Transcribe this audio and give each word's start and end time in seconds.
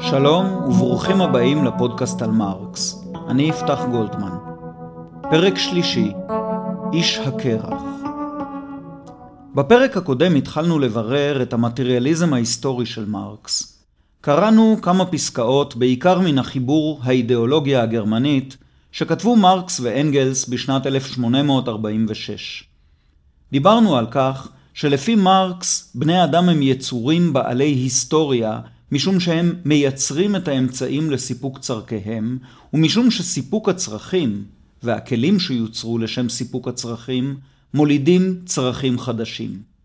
שלום 0.00 0.46
וברוכים 0.46 1.20
הבאים 1.20 1.64
לפודקאסט 1.64 2.22
על 2.22 2.30
מרקס. 2.30 3.04
אני 3.28 3.42
יפתח 3.42 3.80
גולדמן. 3.90 4.36
פרק 5.22 5.58
שלישי, 5.58 6.12
איש 6.92 7.18
הקרח. 7.18 7.82
בפרק 9.54 9.96
הקודם 9.96 10.34
התחלנו 10.34 10.78
לברר 10.78 11.42
את 11.42 11.52
המטריאליזם 11.52 12.34
ההיסטורי 12.34 12.86
של 12.86 13.04
מרקס. 13.08 13.75
קראנו 14.26 14.78
כמה 14.82 15.06
פסקאות, 15.06 15.76
בעיקר 15.76 16.20
מן 16.20 16.38
החיבור 16.38 17.00
האידיאולוגיה 17.02 17.82
הגרמנית, 17.82 18.56
שכתבו 18.92 19.36
מרקס 19.36 19.80
ואנגלס 19.80 20.48
בשנת 20.48 20.86
1846. 20.86 22.64
דיברנו 23.52 23.96
על 23.96 24.06
כך 24.10 24.48
שלפי 24.74 25.14
מרקס, 25.14 25.92
בני 25.94 26.24
אדם 26.24 26.48
הם 26.48 26.62
יצורים 26.62 27.32
בעלי 27.32 27.64
היסטוריה, 27.68 28.60
משום 28.92 29.20
שהם 29.20 29.54
מייצרים 29.64 30.36
את 30.36 30.48
האמצעים 30.48 31.10
לסיפוק 31.10 31.58
צורכיהם, 31.58 32.38
ומשום 32.74 33.10
שסיפוק 33.10 33.68
הצרכים, 33.68 34.44
והכלים 34.82 35.40
שיוצרו 35.40 35.98
לשם 35.98 36.28
סיפוק 36.28 36.68
הצרכים, 36.68 37.36
מולידים 37.74 38.40
צרכים 38.44 38.98
חדשים. 38.98 39.75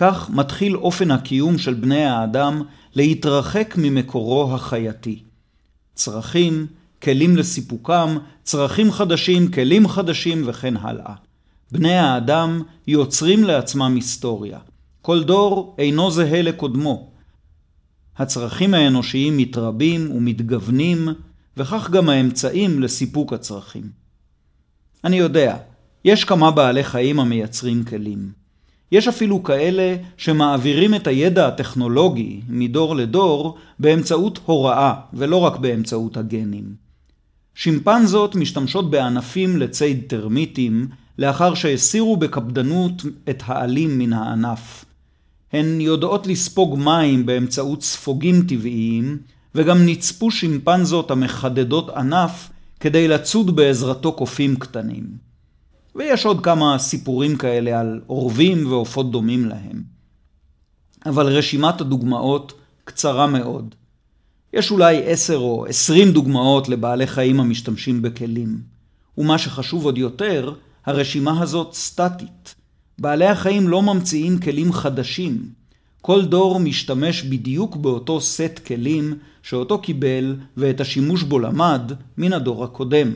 כך 0.00 0.30
מתחיל 0.30 0.76
אופן 0.76 1.10
הקיום 1.10 1.58
של 1.58 1.74
בני 1.74 2.04
האדם 2.04 2.62
להתרחק 2.94 3.74
ממקורו 3.78 4.54
החייתי. 4.54 5.22
צרכים, 5.94 6.66
כלים 7.02 7.36
לסיפוקם, 7.36 8.16
צרכים 8.42 8.92
חדשים, 8.92 9.50
כלים 9.50 9.88
חדשים 9.88 10.42
וכן 10.46 10.76
הלאה. 10.76 11.14
בני 11.72 11.94
האדם 11.98 12.62
יוצרים 12.86 13.44
לעצמם 13.44 13.92
היסטוריה. 13.94 14.58
כל 15.02 15.24
דור 15.24 15.74
אינו 15.78 16.10
זהה 16.10 16.42
לקודמו. 16.42 17.10
הצרכים 18.16 18.74
האנושיים 18.74 19.36
מתרבים 19.36 20.10
ומתגוונים, 20.10 21.08
וכך 21.56 21.90
גם 21.90 22.08
האמצעים 22.08 22.82
לסיפוק 22.82 23.32
הצרכים. 23.32 23.90
אני 25.04 25.16
יודע, 25.16 25.56
יש 26.04 26.24
כמה 26.24 26.50
בעלי 26.50 26.84
חיים 26.84 27.20
המייצרים 27.20 27.84
כלים. 27.84 28.37
יש 28.92 29.08
אפילו 29.08 29.42
כאלה 29.42 29.96
שמעבירים 30.16 30.94
את 30.94 31.06
הידע 31.06 31.48
הטכנולוגי 31.48 32.40
מדור 32.48 32.96
לדור 32.96 33.58
באמצעות 33.78 34.40
הוראה, 34.44 34.94
ולא 35.12 35.36
רק 35.36 35.56
באמצעות 35.56 36.16
הגנים. 36.16 36.74
שימפנזות 37.54 38.34
משתמשות 38.34 38.90
בענפים 38.90 39.56
לציד 39.56 40.02
טרמיטים, 40.06 40.88
לאחר 41.18 41.54
שהסירו 41.54 42.16
בקפדנות 42.16 43.02
את 43.30 43.42
העלים 43.46 43.98
מן 43.98 44.12
הענף. 44.12 44.84
הן 45.52 45.80
יודעות 45.80 46.26
לספוג 46.26 46.78
מים 46.78 47.26
באמצעות 47.26 47.82
ספוגים 47.82 48.42
טבעיים, 48.48 49.18
וגם 49.54 49.86
נצפו 49.86 50.30
שימפנזות 50.30 51.10
המחדדות 51.10 51.90
ענף 51.90 52.50
כדי 52.80 53.08
לצוד 53.08 53.56
בעזרתו 53.56 54.12
קופים 54.12 54.56
קטנים. 54.56 55.27
ויש 55.98 56.24
עוד 56.26 56.44
כמה 56.44 56.78
סיפורים 56.78 57.36
כאלה 57.36 57.80
על 57.80 58.00
עורבים 58.06 58.72
ועופות 58.72 59.10
דומים 59.10 59.44
להם. 59.44 59.82
אבל 61.06 61.26
רשימת 61.26 61.80
הדוגמאות 61.80 62.52
קצרה 62.84 63.26
מאוד. 63.26 63.74
יש 64.52 64.70
אולי 64.70 65.02
עשר 65.04 65.36
או 65.36 65.66
עשרים 65.66 66.12
דוגמאות 66.12 66.68
לבעלי 66.68 67.06
חיים 67.06 67.40
המשתמשים 67.40 68.02
בכלים. 68.02 68.58
ומה 69.18 69.38
שחשוב 69.38 69.84
עוד 69.84 69.98
יותר, 69.98 70.54
הרשימה 70.86 71.42
הזאת 71.42 71.74
סטטית. 71.74 72.54
בעלי 72.98 73.26
החיים 73.26 73.68
לא 73.68 73.82
ממציאים 73.82 74.38
כלים 74.38 74.72
חדשים. 74.72 75.48
כל 76.00 76.24
דור 76.24 76.60
משתמש 76.60 77.22
בדיוק 77.22 77.76
באותו 77.76 78.20
סט 78.20 78.60
כלים 78.66 79.18
שאותו 79.42 79.78
קיבל 79.78 80.36
ואת 80.56 80.80
השימוש 80.80 81.22
בו 81.22 81.38
למד 81.38 81.92
מן 82.18 82.32
הדור 82.32 82.64
הקודם. 82.64 83.12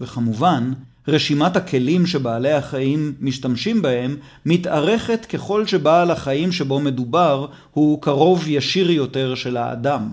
וכמובן, 0.00 0.72
רשימת 1.08 1.56
הכלים 1.56 2.06
שבעלי 2.06 2.52
החיים 2.52 3.14
משתמשים 3.20 3.82
בהם 3.82 4.16
מתארכת 4.46 5.26
ככל 5.26 5.66
שבעל 5.66 6.10
החיים 6.10 6.52
שבו 6.52 6.80
מדובר 6.80 7.46
הוא 7.72 8.02
קרוב 8.02 8.44
ישיר 8.48 8.90
יותר 8.90 9.34
של 9.34 9.56
האדם. 9.56 10.08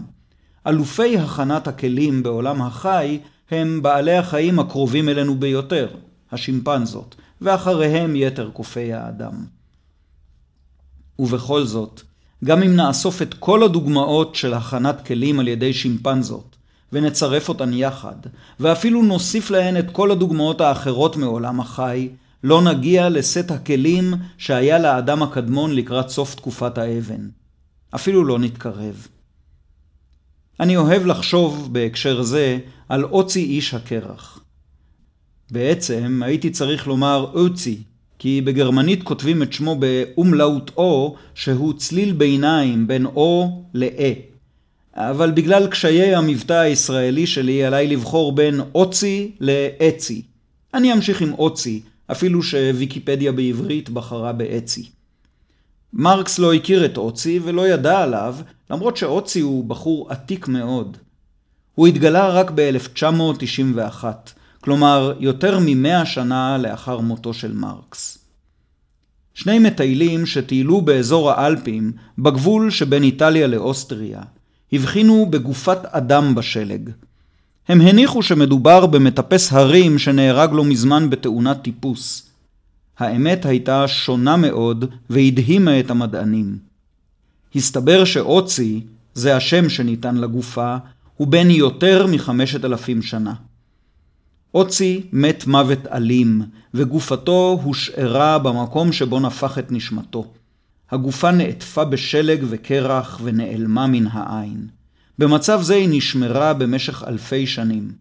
אלופי 0.67 1.17
הכנת 1.17 1.67
הכלים 1.67 2.23
בעולם 2.23 2.61
החי 2.61 3.19
הם 3.51 3.81
בעלי 3.81 4.17
החיים 4.17 4.59
הקרובים 4.59 5.09
אלינו 5.09 5.35
ביותר, 5.35 5.87
השימפנזות, 6.31 7.15
ואחריהם 7.41 8.15
יתר 8.15 8.49
קופי 8.53 8.93
האדם. 8.93 9.45
ובכל 11.19 11.63
זאת, 11.63 12.01
גם 12.43 12.63
אם 12.63 12.75
נאסוף 12.75 13.21
את 13.21 13.33
כל 13.33 13.63
הדוגמאות 13.63 14.35
של 14.35 14.53
הכנת 14.53 15.05
כלים 15.05 15.39
על 15.39 15.47
ידי 15.47 15.73
שימפנזות, 15.73 16.52
ונצרף 16.93 17.49
אותן 17.49 17.73
יחד, 17.73 18.15
ואפילו 18.59 19.03
נוסיף 19.03 19.51
להן 19.51 19.77
את 19.77 19.91
כל 19.91 20.11
הדוגמאות 20.11 20.61
האחרות 20.61 21.17
מעולם 21.17 21.59
החי, 21.59 22.09
לא 22.43 22.61
נגיע 22.61 23.09
לסט 23.09 23.51
הכלים 23.51 24.13
שהיה 24.37 24.79
לאדם 24.79 25.23
הקדמון 25.23 25.75
לקראת 25.75 26.09
סוף 26.09 26.35
תקופת 26.35 26.77
האבן. 26.77 27.27
אפילו 27.95 28.23
לא 28.23 28.39
נתקרב. 28.39 29.07
אני 30.59 30.77
אוהב 30.77 31.05
לחשוב 31.05 31.73
בהקשר 31.73 32.21
זה 32.21 32.59
על 32.89 33.03
אוצי 33.03 33.43
איש 33.43 33.73
הקרח. 33.73 34.39
בעצם 35.51 36.21
הייתי 36.25 36.49
צריך 36.49 36.87
לומר 36.87 37.31
אוצי, 37.33 37.83
כי 38.19 38.41
בגרמנית 38.41 39.03
כותבים 39.03 39.43
את 39.43 39.53
שמו 39.53 39.75
באומלאוט 39.75 40.71
או, 40.77 41.15
שהוא 41.35 41.73
צליל 41.73 42.13
ביניים 42.13 42.87
בין 42.87 43.05
או 43.05 43.63
לאה. 43.73 44.13
אבל 44.95 45.31
בגלל 45.31 45.67
קשיי 45.67 46.15
המבטא 46.15 46.53
הישראלי 46.53 47.27
שלי 47.27 47.63
עליי 47.63 47.87
לבחור 47.87 48.31
בין 48.31 48.61
אוצי 48.75 49.31
לאצי. 49.39 50.21
אני 50.73 50.93
אמשיך 50.93 51.21
עם 51.21 51.33
אוצי, 51.33 51.81
אפילו 52.11 52.43
שוויקיפדיה 52.43 53.31
בעברית 53.31 53.89
בחרה 53.89 54.33
באצי. 54.33 54.89
מרקס 55.93 56.39
לא 56.39 56.53
הכיר 56.53 56.85
את 56.85 56.97
אוצי 56.97 57.39
ולא 57.43 57.67
ידע 57.67 57.99
עליו, 57.99 58.35
למרות 58.69 58.97
שאוצי 58.97 59.39
הוא 59.39 59.65
בחור 59.65 60.11
עתיק 60.11 60.47
מאוד. 60.47 60.97
הוא 61.75 61.87
התגלה 61.87 62.29
רק 62.29 62.51
ב-1991, 62.55 64.03
כלומר 64.61 65.13
יותר 65.19 65.59
ממאה 65.61 66.05
שנה 66.05 66.57
לאחר 66.57 66.99
מותו 66.99 67.33
של 67.33 67.53
מרקס. 67.53 68.17
שני 69.33 69.59
מטיילים 69.59 70.25
שטיילו 70.25 70.81
באזור 70.81 71.31
האלפים, 71.31 71.91
בגבול 72.17 72.71
שבין 72.71 73.03
איטליה 73.03 73.47
לאוסטריה, 73.47 74.21
הבחינו 74.73 75.25
בגופת 75.29 75.85
אדם 75.85 76.35
בשלג. 76.35 76.89
הם 77.67 77.81
הניחו 77.81 78.23
שמדובר 78.23 78.85
במטפס 78.85 79.53
הרים 79.53 79.99
שנהרג 79.99 80.49
לא 80.53 80.65
מזמן 80.65 81.09
בתאונת 81.09 81.61
טיפוס. 81.61 82.29
האמת 82.99 83.45
הייתה 83.45 83.87
שונה 83.87 84.37
מאוד 84.37 84.85
והדהימה 85.09 85.79
את 85.79 85.91
המדענים. 85.91 86.57
הסתבר 87.55 88.05
שאוצי, 88.05 88.81
זה 89.13 89.35
השם 89.35 89.69
שניתן 89.69 90.17
לגופה, 90.17 90.77
הוא 91.17 91.27
בן 91.27 91.49
יותר 91.49 92.07
מחמשת 92.07 92.65
אלפים 92.65 93.01
שנה. 93.01 93.33
אוצי 94.53 95.03
מת 95.11 95.47
מוות 95.47 95.87
אלים, 95.91 96.41
וגופתו 96.73 97.59
הושארה 97.63 98.39
במקום 98.39 98.91
שבו 98.91 99.19
נפח 99.19 99.57
את 99.57 99.71
נשמתו. 99.71 100.25
הגופה 100.93 101.31
נעטפה 101.31 101.85
בשלג 101.85 102.43
וקרח 102.49 103.19
ונעלמה 103.23 103.87
מן 103.87 104.07
העין. 104.07 104.67
במצב 105.19 105.61
זה 105.61 105.75
היא 105.75 105.89
נשמרה 105.91 106.53
במשך 106.53 107.03
אלפי 107.07 107.47
שנים. 107.47 107.91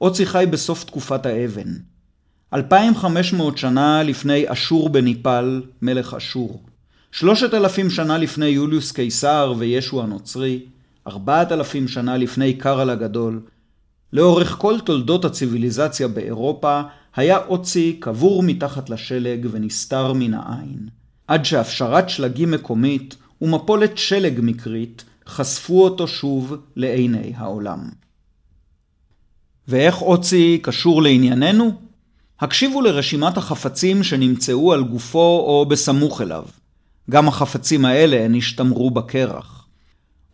אוצי 0.00 0.26
חי 0.26 0.44
בסוף 0.50 0.84
תקופת 0.84 1.26
האבן. 1.26 1.74
2,500 2.54 3.58
שנה 3.58 4.02
לפני 4.02 4.44
אשור 4.52 4.88
בניפל, 4.88 5.62
מלך 5.82 6.14
אשור. 6.14 6.62
3,000 7.12 7.90
שנה 7.90 8.18
לפני 8.18 8.46
יוליוס 8.46 8.92
קיסר 8.92 9.54
וישו 9.58 10.02
הנוצרי. 10.02 10.60
4,000 11.06 11.88
שנה 11.88 12.16
לפני 12.16 12.54
קרל 12.54 12.90
הגדול. 12.90 13.40
לאורך 14.12 14.56
כל 14.58 14.80
תולדות 14.84 15.24
הציוויליזציה 15.24 16.08
באירופה 16.08 16.82
היה 17.16 17.38
אוצי 17.38 17.96
קבור 18.00 18.42
מתחת 18.42 18.90
לשלג 18.90 19.46
ונסתר 19.50 20.12
מן 20.12 20.34
העין. 20.34 20.88
עד 21.28 21.44
שהפשרת 21.44 22.10
שלגים 22.10 22.50
מקומית 22.50 23.16
ומפולת 23.42 23.98
שלג 23.98 24.40
מקרית 24.42 25.04
חשפו 25.26 25.84
אותו 25.84 26.08
שוב 26.08 26.56
לעיני 26.76 27.32
העולם. 27.36 27.90
ואיך 29.68 30.02
אוצי 30.02 30.58
קשור 30.62 31.02
לענייננו? 31.02 31.72
הקשיבו 32.40 32.80
לרשימת 32.80 33.36
החפצים 33.36 34.02
שנמצאו 34.02 34.72
על 34.72 34.82
גופו 34.82 35.44
או 35.46 35.66
בסמוך 35.68 36.20
אליו. 36.20 36.44
גם 37.10 37.28
החפצים 37.28 37.84
האלה 37.84 38.28
נשתמרו 38.28 38.90
בקרח. 38.90 39.66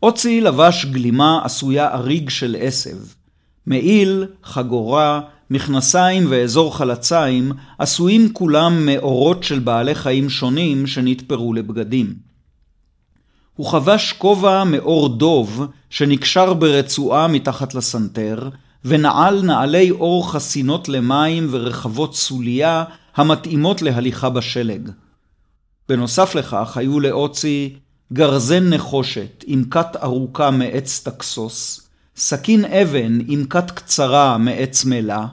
אוצי 0.02 0.40
לבש 0.40 0.84
גלימה 0.84 1.40
עשויה 1.44 1.94
אריג 1.94 2.30
של 2.30 2.56
עשב. 2.60 2.96
מעיל, 3.66 4.26
חגורה, 4.44 5.20
מכנסיים 5.52 6.26
ואזור 6.28 6.76
חלציים 6.76 7.52
עשויים 7.78 8.32
כולם 8.32 8.86
מאורות 8.86 9.44
של 9.44 9.58
בעלי 9.58 9.94
חיים 9.94 10.30
שונים 10.30 10.86
שנתפרו 10.86 11.54
לבגדים. 11.54 12.14
הוא 13.56 13.66
חבש 13.66 14.12
כובע 14.12 14.64
מאור 14.64 15.08
דוב 15.08 15.66
שנקשר 15.90 16.54
ברצועה 16.54 17.28
מתחת 17.28 17.74
לסנטר, 17.74 18.48
ונעל 18.84 19.42
נעלי 19.42 19.90
אור 19.90 20.32
חסינות 20.32 20.88
למים 20.88 21.48
ורחבות 21.50 22.16
סוליה 22.16 22.84
המתאימות 23.16 23.82
להליכה 23.82 24.30
בשלג. 24.30 24.90
בנוסף 25.88 26.34
לכך 26.34 26.76
היו 26.76 27.00
לאוצי 27.00 27.76
גרזן 28.12 28.68
נחושת 28.68 29.44
עם 29.46 29.64
כת 29.64 29.96
ארוכה 30.02 30.50
מעץ 30.50 31.00
טקסוס, 31.04 31.88
סכין 32.16 32.64
אבן 32.64 33.18
עם 33.28 33.44
כת 33.44 33.70
קצרה 33.70 34.38
מעץ 34.38 34.84
מלה, 34.84 35.26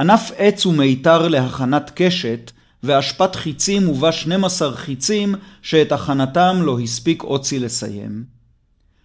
ענף 0.00 0.30
עץ 0.36 0.66
ומיתר 0.66 1.28
להכנת 1.28 1.90
קשת, 1.94 2.50
ואשפת 2.82 3.36
חיצים 3.36 3.88
ובה 3.88 4.12
12 4.12 4.76
חיצים 4.76 5.34
שאת 5.62 5.92
הכנתם 5.92 6.56
לא 6.62 6.80
הספיק 6.80 7.22
אוצי 7.22 7.58
לסיים. 7.58 8.24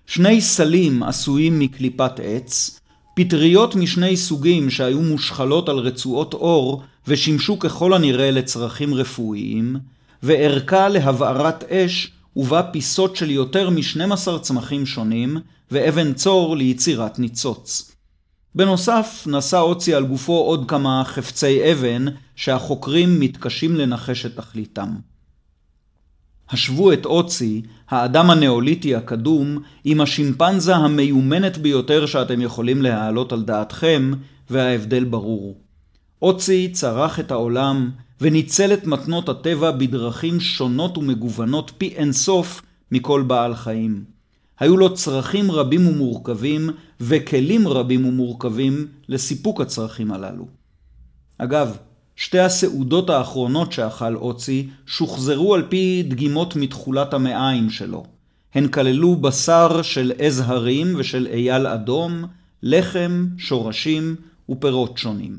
שני 0.07 0.41
סלים 0.41 1.03
עשויים 1.03 1.59
מקליפת 1.59 2.11
עץ, 2.23 2.79
פטריות 3.15 3.75
משני 3.75 4.17
סוגים 4.17 4.69
שהיו 4.69 5.01
מושחלות 5.01 5.69
על 5.69 5.77
רצועות 5.77 6.33
אור 6.33 6.83
ושימשו 7.07 7.59
ככל 7.59 7.93
הנראה 7.93 8.31
לצרכים 8.31 8.93
רפואיים, 8.93 9.75
וערכה 10.23 10.89
להבערת 10.89 11.63
אש 11.63 12.11
ובה 12.35 12.63
פיסות 12.63 13.15
של 13.15 13.31
יותר 13.31 13.69
מ-12 13.69 14.39
צמחים 14.41 14.85
שונים, 14.85 15.37
ואבן 15.71 16.13
צור 16.13 16.57
ליצירת 16.57 17.19
ניצוץ. 17.19 17.94
בנוסף, 18.55 19.27
נשא 19.27 19.57
אוצי 19.57 19.93
על 19.93 20.05
גופו 20.05 20.33
עוד 20.33 20.65
כמה 20.67 21.03
חפצי 21.05 21.71
אבן, 21.71 22.05
שהחוקרים 22.35 23.19
מתקשים 23.19 23.75
לנחש 23.75 24.25
את 24.25 24.35
תכליתם. 24.35 24.89
השוו 26.49 26.93
את 26.93 27.05
אוצי, 27.05 27.61
האדם 27.89 28.29
הנאוליטי 28.29 28.95
הקדום, 28.95 29.57
עם 29.83 30.01
השימפנזה 30.01 30.75
המיומנת 30.75 31.57
ביותר 31.57 32.05
שאתם 32.05 32.41
יכולים 32.41 32.81
להעלות 32.81 33.33
על 33.33 33.43
דעתכם, 33.43 34.11
וההבדל 34.49 35.03
ברור. 35.03 35.57
אוצי 36.21 36.69
צרח 36.73 37.19
את 37.19 37.31
העולם, 37.31 37.91
וניצל 38.21 38.73
את 38.73 38.85
מתנות 38.85 39.29
הטבע 39.29 39.71
בדרכים 39.71 40.39
שונות 40.39 40.97
ומגוונות 40.97 41.71
פי 41.77 41.87
אינסוף 41.87 42.61
מכל 42.91 43.21
בעל 43.27 43.55
חיים. 43.55 44.14
היו 44.59 44.77
לו 44.77 44.93
צרכים 44.93 45.51
רבים 45.51 45.87
ומורכבים, 45.87 46.69
וכלים 47.01 47.67
רבים 47.67 48.05
ומורכבים 48.05 48.87
לסיפוק 49.07 49.61
הצרכים 49.61 50.11
הללו. 50.11 50.47
אגב, 51.37 51.77
שתי 52.15 52.39
הסעודות 52.39 53.09
האחרונות 53.09 53.71
שאכל 53.71 54.15
אוצי 54.15 54.69
שוחזרו 54.85 55.55
על 55.55 55.63
פי 55.69 56.03
דגימות 56.07 56.55
מתכולת 56.55 57.13
המעיים 57.13 57.69
שלו. 57.69 58.05
הן 58.53 58.67
כללו 58.67 59.15
בשר 59.15 59.81
של 59.81 60.11
עז 60.17 60.43
הרים 60.45 60.95
ושל 60.97 61.27
אייל 61.31 61.67
אדום, 61.67 62.25
לחם, 62.63 63.27
שורשים 63.37 64.15
ופירות 64.49 64.97
שונים. 64.97 65.37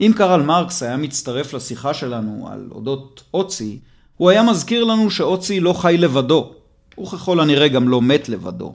אם 0.00 0.12
קרל 0.16 0.42
מרקס 0.42 0.82
היה 0.82 0.96
מצטרף 0.96 1.54
לשיחה 1.54 1.94
שלנו 1.94 2.48
על 2.52 2.68
אודות 2.70 3.22
אוצי, 3.34 3.78
הוא 4.16 4.30
היה 4.30 4.42
מזכיר 4.42 4.84
לנו 4.84 5.10
שאוצי 5.10 5.60
לא 5.60 5.72
חי 5.72 5.96
לבדו, 5.98 6.54
וככל 7.02 7.40
הנראה 7.40 7.68
גם 7.68 7.88
לא 7.88 8.02
מת 8.02 8.28
לבדו, 8.28 8.74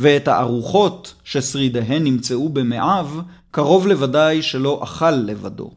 ואת 0.00 0.28
הארוחות 0.28 1.14
ששרידיהן 1.24 2.04
נמצאו 2.04 2.48
במעיו, 2.48 3.08
קרוב 3.50 3.86
לוודאי 3.86 4.42
שלא 4.42 4.80
אכל 4.84 5.10
לבדו. 5.10 5.70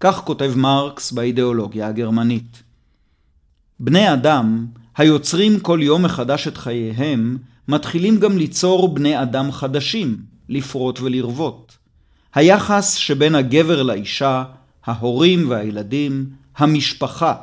כך 0.00 0.22
כותב 0.24 0.52
מרקס 0.56 1.12
באידיאולוגיה 1.12 1.88
הגרמנית. 1.88 2.62
בני 3.80 4.12
אדם, 4.12 4.66
היוצרים 4.96 5.60
כל 5.60 5.78
יום 5.82 6.02
מחדש 6.02 6.48
את 6.48 6.56
חייהם, 6.56 7.38
מתחילים 7.68 8.20
גם 8.20 8.38
ליצור 8.38 8.94
בני 8.94 9.22
אדם 9.22 9.52
חדשים, 9.52 10.16
לפרוט 10.48 11.00
ולרבות. 11.00 11.76
היחס 12.34 12.94
שבין 12.94 13.34
הגבר 13.34 13.82
לאישה, 13.82 14.44
ההורים 14.84 15.50
והילדים, 15.50 16.26
המשפחה, 16.56 17.34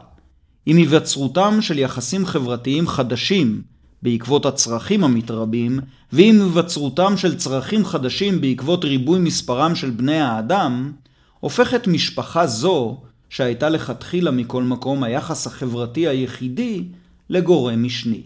עם 0.65 0.77
היווצרותם 0.77 1.57
של 1.61 1.79
יחסים 1.79 2.25
חברתיים 2.25 2.87
חדשים 2.87 3.61
בעקבות 4.01 4.45
הצרכים 4.45 5.03
המתרבים, 5.03 5.79
ועם 6.11 6.35
היווצרותם 6.35 7.17
של 7.17 7.37
צרכים 7.37 7.85
חדשים 7.85 8.41
בעקבות 8.41 8.85
ריבוי 8.85 9.19
מספרם 9.19 9.75
של 9.75 9.89
בני 9.89 10.21
האדם, 10.21 10.91
הופכת 11.39 11.87
משפחה 11.87 12.47
זו, 12.47 13.01
שהייתה 13.29 13.69
לכתחילה 13.69 14.31
מכל 14.31 14.63
מקום 14.63 15.03
היחס 15.03 15.47
החברתי 15.47 16.07
היחידי, 16.07 16.83
לגורם 17.29 17.83
משני. 17.83 18.21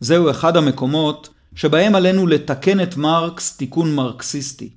זהו 0.00 0.30
אחד 0.30 0.56
המקומות 0.56 1.28
שבהם 1.54 1.94
עלינו 1.94 2.26
לתקן 2.26 2.82
את 2.82 2.96
מרקס 2.96 3.56
תיקון 3.56 3.94
מרקסיסטי. 3.94 4.70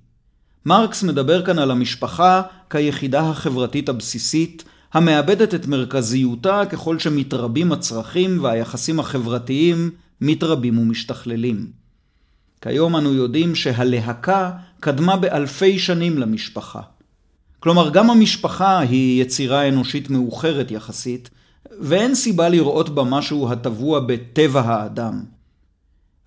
מרקס 0.65 1.03
מדבר 1.03 1.45
כאן 1.45 1.59
על 1.59 1.71
המשפחה 1.71 2.41
כיחידה 2.69 3.29
החברתית 3.29 3.89
הבסיסית, 3.89 4.63
המאבדת 4.93 5.55
את 5.55 5.67
מרכזיותה 5.67 6.61
ככל 6.69 6.99
שמתרבים 6.99 7.71
הצרכים 7.71 8.43
והיחסים 8.43 8.99
החברתיים 8.99 9.89
מתרבים 10.21 10.77
ומשתכללים. 10.77 11.67
כיום 12.61 12.95
אנו 12.95 13.13
יודעים 13.13 13.55
שהלהקה 13.55 14.51
קדמה 14.79 15.17
באלפי 15.17 15.79
שנים 15.79 16.17
למשפחה. 16.17 16.81
כלומר, 17.59 17.89
גם 17.89 18.09
המשפחה 18.09 18.79
היא 18.79 19.21
יצירה 19.21 19.67
אנושית 19.67 20.09
מאוחרת 20.09 20.71
יחסית, 20.71 21.29
ואין 21.79 22.15
סיבה 22.15 22.49
לראות 22.49 22.89
בה 22.89 23.03
משהו 23.03 23.51
הטבוע 23.51 23.99
בטבע 23.99 24.61
האדם. 24.61 25.23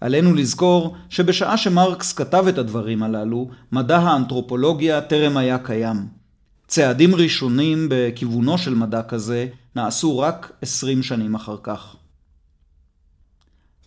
עלינו 0.01 0.35
לזכור 0.35 0.97
שבשעה 1.09 1.57
שמרקס 1.57 2.13
כתב 2.13 2.45
את 2.49 2.59
הדברים 2.59 3.03
הללו, 3.03 3.49
מדע 3.73 3.99
האנתרופולוגיה 3.99 5.01
טרם 5.01 5.37
היה 5.37 5.59
קיים. 5.59 6.26
צעדים 6.69 7.15
ראשונים 7.15 7.87
בכיוונו 7.91 8.59
של 8.59 8.75
מדע 8.75 9.03
כזה 9.03 9.47
נעשו 9.77 10.19
רק 10.19 10.53
עשרים 10.63 11.03
שנים 11.03 11.35
אחר 11.35 11.57
כך. 11.63 11.97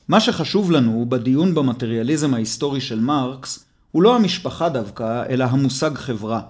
מה 0.08 0.20
שחשוב 0.20 0.72
לנו 0.72 1.06
בדיון 1.10 1.56
במטריאליזם 1.56 2.34
ההיסטורי 2.34 2.82
של 2.82 3.00
מרקס 3.00 3.66
הוא 3.92 4.04
לא 4.04 4.16
המשפחה 4.16 4.70
דווקא, 4.70 5.24
אלא 5.30 5.44
המושג 5.44 5.96
חברה. 5.96 6.42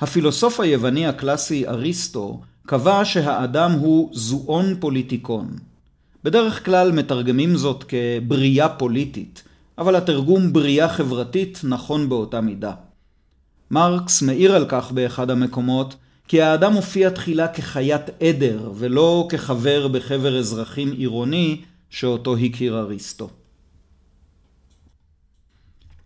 הפילוסוף 0.00 0.60
היווני 0.60 1.06
הקלאסי 1.06 1.68
אריסטו 1.68 2.40
קבע 2.66 3.04
שהאדם 3.04 3.72
הוא 3.72 4.10
זואון 4.12 4.74
פוליטיקון. 4.80 5.50
בדרך 6.24 6.64
כלל 6.64 6.92
מתרגמים 6.92 7.56
זאת 7.56 7.84
כבריאה 7.88 8.68
פוליטית, 8.68 9.42
אבל 9.78 9.96
התרגום 9.96 10.52
בריאה 10.52 10.88
חברתית 10.88 11.60
נכון 11.64 12.08
באותה 12.08 12.40
מידה. 12.40 12.72
מרקס 13.72 14.22
מעיר 14.22 14.54
על 14.54 14.66
כך 14.68 14.92
באחד 14.92 15.30
המקומות, 15.30 15.96
כי 16.28 16.42
האדם 16.42 16.72
הופיע 16.72 17.10
תחילה 17.10 17.48
כחיית 17.48 18.10
עדר, 18.20 18.72
ולא 18.74 19.26
כחבר 19.30 19.88
בחבר 19.88 20.38
אזרחים 20.38 20.92
עירוני 20.92 21.60
שאותו 21.90 22.36
הכיר 22.36 22.78
אריסטו. 22.78 23.30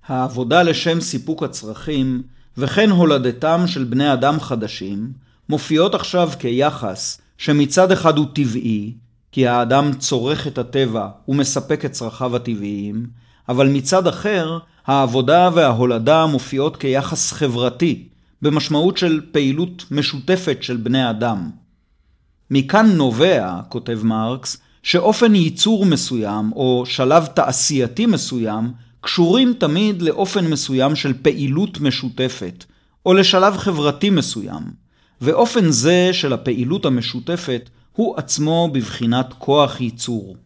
העבודה 0.06 0.62
לשם 0.62 1.00
סיפוק 1.00 1.42
הצרכים, 1.42 2.22
וכן 2.58 2.90
הולדתם 2.90 3.66
של 3.66 3.84
בני 3.84 4.12
אדם 4.12 4.40
חדשים, 4.40 5.12
מופיעות 5.48 5.94
עכשיו 5.94 6.30
כיחס 6.38 7.20
שמצד 7.38 7.92
אחד 7.92 8.18
הוא 8.18 8.26
טבעי, 8.32 8.94
כי 9.32 9.46
האדם 9.46 9.92
צורך 9.98 10.46
את 10.46 10.58
הטבע 10.58 11.08
ומספק 11.28 11.84
את 11.84 11.92
צרכיו 11.92 12.36
הטבעיים, 12.36 13.06
אבל 13.48 13.68
מצד 13.68 14.06
אחר, 14.06 14.58
העבודה 14.86 15.50
וההולדה 15.54 16.26
מופיעות 16.26 16.76
כיחס 16.76 17.32
חברתי, 17.32 18.08
במשמעות 18.42 18.96
של 18.96 19.20
פעילות 19.32 19.84
משותפת 19.90 20.58
של 20.60 20.76
בני 20.76 21.10
אדם. 21.10 21.50
מכאן 22.50 22.86
נובע, 22.86 23.60
כותב 23.68 24.00
מרקס, 24.02 24.56
שאופן 24.82 25.34
ייצור 25.34 25.86
מסוים 25.86 26.52
או 26.52 26.82
שלב 26.86 27.26
תעשייתי 27.26 28.06
מסוים 28.06 28.72
קשורים 29.00 29.52
תמיד 29.58 30.02
לאופן 30.02 30.46
מסוים 30.46 30.96
של 30.96 31.14
פעילות 31.22 31.80
משותפת, 31.80 32.64
או 33.06 33.14
לשלב 33.14 33.56
חברתי 33.56 34.10
מסוים, 34.10 34.62
ואופן 35.20 35.70
זה 35.70 36.08
של 36.12 36.32
הפעילות 36.32 36.86
המשותפת 36.86 37.70
הוא 37.92 38.16
עצמו 38.16 38.70
בבחינת 38.72 39.34
כוח 39.38 39.80
ייצור. 39.80 40.36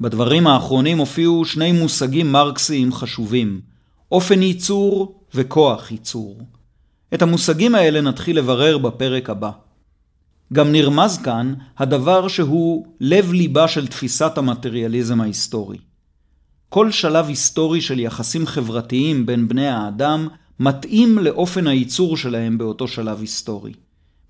בדברים 0.00 0.46
האחרונים 0.46 0.98
הופיעו 0.98 1.44
שני 1.44 1.72
מושגים 1.72 2.32
מרקסיים 2.32 2.92
חשובים, 2.92 3.60
אופן 4.12 4.42
ייצור 4.42 5.20
וכוח 5.34 5.90
ייצור. 5.90 6.40
את 7.14 7.22
המושגים 7.22 7.74
האלה 7.74 8.00
נתחיל 8.00 8.38
לברר 8.38 8.78
בפרק 8.78 9.30
הבא. 9.30 9.50
גם 10.52 10.72
נרמז 10.72 11.18
כאן 11.18 11.54
הדבר 11.78 12.28
שהוא 12.28 12.86
לב 13.00 13.32
ליבה 13.32 13.68
של 13.68 13.86
תפיסת 13.86 14.38
המטריאליזם 14.38 15.20
ההיסטורי. 15.20 15.78
כל 16.68 16.90
שלב 16.90 17.28
היסטורי 17.28 17.80
של 17.80 18.00
יחסים 18.00 18.46
חברתיים 18.46 19.26
בין 19.26 19.48
בני 19.48 19.68
האדם 19.68 20.28
מתאים 20.60 21.18
לאופן 21.18 21.66
הייצור 21.66 22.16
שלהם 22.16 22.58
באותו 22.58 22.88
שלב 22.88 23.20
היסטורי. 23.20 23.72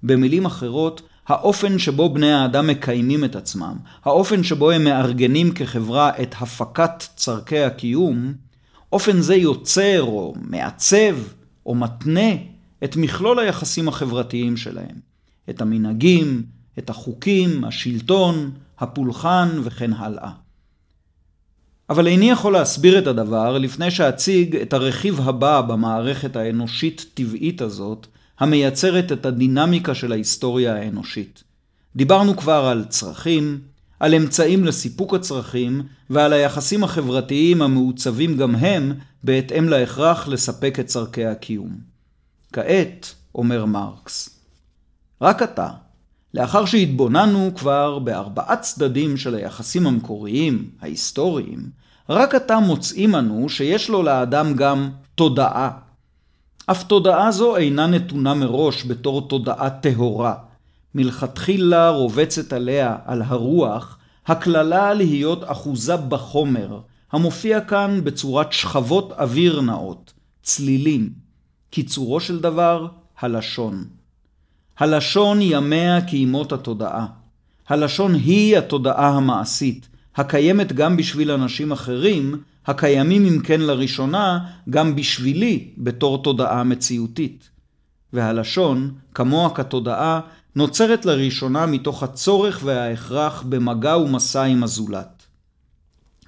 במילים 0.02 0.46
אחרות, 0.46 1.02
האופן 1.26 1.78
שבו 1.78 2.08
בני 2.08 2.32
האדם 2.32 2.66
מקיימים 2.66 3.24
את 3.24 3.36
עצמם, 3.36 3.76
האופן 4.04 4.42
שבו 4.42 4.70
הם 4.70 4.84
מארגנים 4.84 5.52
כחברה 5.54 6.10
את 6.22 6.34
הפקת 6.40 7.04
צורכי 7.16 7.58
הקיום, 7.58 8.34
אופן 8.92 9.20
זה 9.20 9.34
יוצר 9.34 10.02
או 10.02 10.34
מעצב 10.40 11.16
או 11.66 11.74
מתנה 11.74 12.30
את 12.84 12.96
מכלול 12.96 13.38
היחסים 13.38 13.88
החברתיים 13.88 14.56
שלהם, 14.56 14.96
את 15.50 15.60
המנהגים, 15.60 16.42
את 16.78 16.90
החוקים, 16.90 17.64
השלטון, 17.64 18.50
הפולחן 18.78 19.48
וכן 19.62 19.92
הלאה. 19.92 20.30
אבל 21.90 22.06
איני 22.06 22.30
יכול 22.30 22.52
להסביר 22.52 22.98
את 22.98 23.06
הדבר 23.06 23.58
לפני 23.58 23.90
שאציג 23.90 24.56
את 24.56 24.72
הרכיב 24.72 25.20
הבא 25.28 25.60
במערכת 25.60 26.36
האנושית-טבעית 26.36 27.60
הזאת, 27.60 28.06
המייצרת 28.38 29.12
את 29.12 29.26
הדינמיקה 29.26 29.94
של 29.94 30.12
ההיסטוריה 30.12 30.76
האנושית. 30.76 31.44
דיברנו 31.96 32.36
כבר 32.36 32.64
על 32.64 32.84
צרכים, 32.88 33.60
על 34.00 34.14
אמצעים 34.14 34.64
לסיפוק 34.64 35.14
הצרכים 35.14 35.82
ועל 36.10 36.32
היחסים 36.32 36.84
החברתיים 36.84 37.62
המעוצבים 37.62 38.36
גם 38.36 38.54
הם 38.54 38.92
בהתאם 39.24 39.68
להכרח 39.68 40.28
לספק 40.28 40.80
את 40.80 40.86
צורכי 40.86 41.26
הקיום. 41.26 41.70
כעת, 42.52 43.14
אומר 43.34 43.64
מרקס, 43.64 44.28
רק 45.20 45.42
עתה, 45.42 45.68
לאחר 46.34 46.64
שהתבוננו 46.64 47.50
כבר 47.54 47.98
בארבעה 47.98 48.56
צדדים 48.56 49.16
של 49.16 49.34
היחסים 49.34 49.86
המקוריים, 49.86 50.70
ההיסטוריים, 50.80 51.70
רק 52.08 52.34
עתה 52.34 52.58
מוצאים 52.58 53.14
אנו 53.14 53.48
שיש 53.48 53.88
לו 53.88 54.02
לאדם 54.02 54.54
גם 54.54 54.90
תודעה. 55.14 55.70
אף 56.70 56.82
תודעה 56.82 57.32
זו 57.32 57.56
אינה 57.56 57.86
נתונה 57.86 58.34
מראש 58.34 58.84
בתור 58.86 59.28
תודעה 59.28 59.70
טהורה. 59.70 60.34
מלכתחילה 60.94 61.90
רובצת 61.90 62.52
עליה, 62.52 62.96
על 63.04 63.22
הרוח, 63.22 63.98
הקללה 64.26 64.94
להיות 64.94 65.42
אחוזה 65.44 65.96
בחומר, 65.96 66.80
המופיע 67.12 67.60
כאן 67.60 68.00
בצורת 68.04 68.52
שכבות 68.52 69.12
אוויר 69.12 69.60
נאות, 69.60 70.12
צלילים. 70.42 71.10
קיצורו 71.70 72.20
של 72.20 72.40
דבר, 72.40 72.86
הלשון. 73.20 73.84
הלשון 74.78 75.38
ימיה 75.42 76.06
כימות 76.06 76.52
התודעה. 76.52 77.06
הלשון 77.68 78.14
היא 78.14 78.58
התודעה 78.58 79.08
המעשית, 79.08 79.88
הקיימת 80.16 80.72
גם 80.72 80.96
בשביל 80.96 81.30
אנשים 81.30 81.72
אחרים, 81.72 82.42
הקיימים 82.66 83.26
אם 83.26 83.40
כן 83.40 83.60
לראשונה 83.60 84.38
גם 84.70 84.96
בשבילי 84.96 85.70
בתור 85.78 86.22
תודעה 86.22 86.64
מציאותית. 86.64 87.48
והלשון, 88.12 88.94
כמוה 89.14 89.54
כתודעה, 89.54 90.20
נוצרת 90.56 91.06
לראשונה 91.06 91.66
מתוך 91.66 92.02
הצורך 92.02 92.60
וההכרח 92.64 93.42
במגע 93.48 93.96
ומשא 93.96 94.42
עם 94.42 94.62
הזולת. 94.64 95.22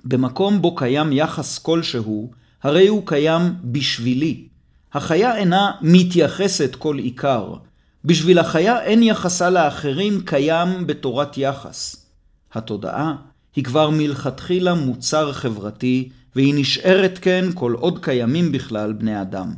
במקום 0.04 0.62
בו 0.62 0.74
קיים 0.74 1.12
יחס 1.12 1.58
כלשהו, 1.58 2.30
הרי 2.62 2.88
הוא 2.88 3.02
קיים 3.06 3.54
בשבילי. 3.64 4.48
החיה 4.92 5.36
אינה 5.36 5.70
מתייחסת 5.80 6.74
כל 6.74 6.98
עיקר. 6.98 7.54
בשביל 8.04 8.38
החיה 8.38 8.82
אין 8.82 9.02
יחסה 9.02 9.50
לאחרים 9.50 10.20
קיים 10.24 10.86
בתורת 10.86 11.38
יחס. 11.38 12.06
התודעה 12.52 13.14
היא 13.56 13.64
כבר 13.64 13.90
מלכתחילה 13.90 14.74
מוצר 14.74 15.32
חברתי, 15.32 16.08
והיא 16.36 16.54
נשארת 16.56 17.18
כן 17.22 17.44
כל 17.54 17.72
עוד 17.72 18.04
קיימים 18.04 18.52
בכלל 18.52 18.92
בני 18.92 19.20
אדם. 19.20 19.54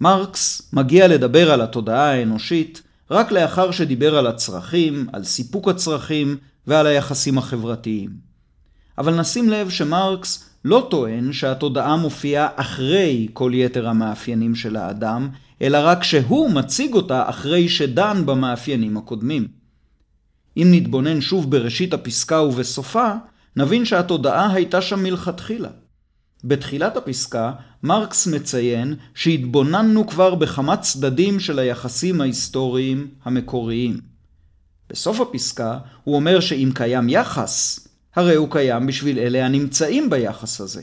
מרקס 0.00 0.70
מגיע 0.72 1.08
לדבר 1.08 1.50
על 1.52 1.60
התודעה 1.60 2.12
האנושית 2.12 2.82
רק 3.10 3.32
לאחר 3.32 3.70
שדיבר 3.70 4.16
על 4.18 4.26
הצרכים, 4.26 5.06
על 5.12 5.24
סיפוק 5.24 5.68
הצרכים 5.68 6.36
ועל 6.66 6.86
היחסים 6.86 7.38
החברתיים. 7.38 8.10
אבל 8.98 9.20
נשים 9.20 9.48
לב 9.48 9.70
שמרקס 9.70 10.50
לא 10.64 10.86
טוען 10.90 11.32
שהתודעה 11.32 11.96
מופיעה 11.96 12.48
אחרי 12.56 13.28
כל 13.32 13.52
יתר 13.54 13.88
המאפיינים 13.88 14.54
של 14.54 14.76
האדם, 14.76 15.28
אלא 15.62 15.78
רק 15.82 16.02
שהוא 16.02 16.50
מציג 16.50 16.94
אותה 16.94 17.28
אחרי 17.28 17.68
שדן 17.68 18.26
במאפיינים 18.26 18.96
הקודמים. 18.96 19.48
אם 20.56 20.68
נתבונן 20.70 21.20
שוב 21.20 21.50
בראשית 21.50 21.94
הפסקה 21.94 22.40
ובסופה, 22.40 23.12
נבין 23.56 23.84
שהתודעה 23.84 24.52
הייתה 24.52 24.82
שם 24.82 25.02
מלכתחילה. 25.02 25.68
בתחילת 26.44 26.96
הפסקה, 26.96 27.52
מרקס 27.82 28.26
מציין 28.26 28.94
שהתבוננו 29.14 30.06
כבר 30.06 30.34
בכמה 30.34 30.76
צדדים 30.76 31.40
של 31.40 31.58
היחסים 31.58 32.20
ההיסטוריים 32.20 33.08
המקוריים. 33.24 34.00
בסוף 34.90 35.20
הפסקה 35.20 35.78
הוא 36.04 36.16
אומר 36.16 36.40
שאם 36.40 36.70
קיים 36.74 37.08
יחס, 37.08 37.88
הרי 38.14 38.34
הוא 38.34 38.50
קיים 38.50 38.86
בשביל 38.86 39.18
אלה 39.18 39.46
הנמצאים 39.46 40.10
ביחס 40.10 40.60
הזה. 40.60 40.82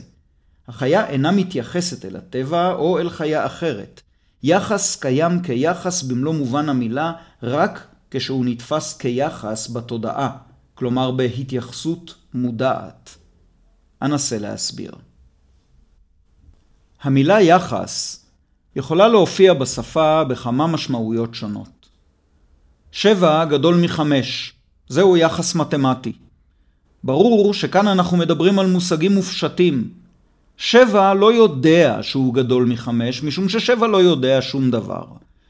החיה 0.68 1.06
אינה 1.06 1.30
מתייחסת 1.30 2.04
אל 2.04 2.16
הטבע 2.16 2.72
או 2.72 2.98
אל 2.98 3.10
חיה 3.10 3.46
אחרת. 3.46 4.00
יחס 4.42 4.96
קיים 4.96 5.42
כיחס 5.42 6.02
במלוא 6.02 6.34
מובן 6.34 6.68
המילה 6.68 7.12
רק 7.42 7.86
כשהוא 8.10 8.44
נתפס 8.44 8.96
כיחס 8.98 9.70
בתודעה, 9.70 10.36
כלומר 10.74 11.10
בהתייחסות 11.10 12.14
מודעת. 12.34 13.16
אנסה 14.02 14.38
להסביר. 14.38 14.92
המילה 17.02 17.40
יחס 17.40 18.26
יכולה 18.76 19.08
להופיע 19.08 19.54
בשפה 19.54 20.24
בכמה 20.24 20.66
משמעויות 20.66 21.34
שונות. 21.34 21.88
שבע 22.92 23.44
גדול 23.44 23.80
מחמש, 23.84 24.52
זהו 24.88 25.16
יחס 25.16 25.54
מתמטי. 25.54 26.12
ברור 27.04 27.54
שכאן 27.54 27.88
אנחנו 27.88 28.16
מדברים 28.16 28.58
על 28.58 28.66
מושגים 28.66 29.14
מופשטים. 29.14 29.90
שבע 30.56 31.14
לא 31.14 31.32
יודע 31.32 31.98
שהוא 32.02 32.34
גדול 32.34 32.64
מחמש, 32.64 33.22
משום 33.22 33.48
ששבע 33.48 33.86
לא 33.86 34.02
יודע 34.02 34.42
שום 34.42 34.70
דבר. 34.70 35.04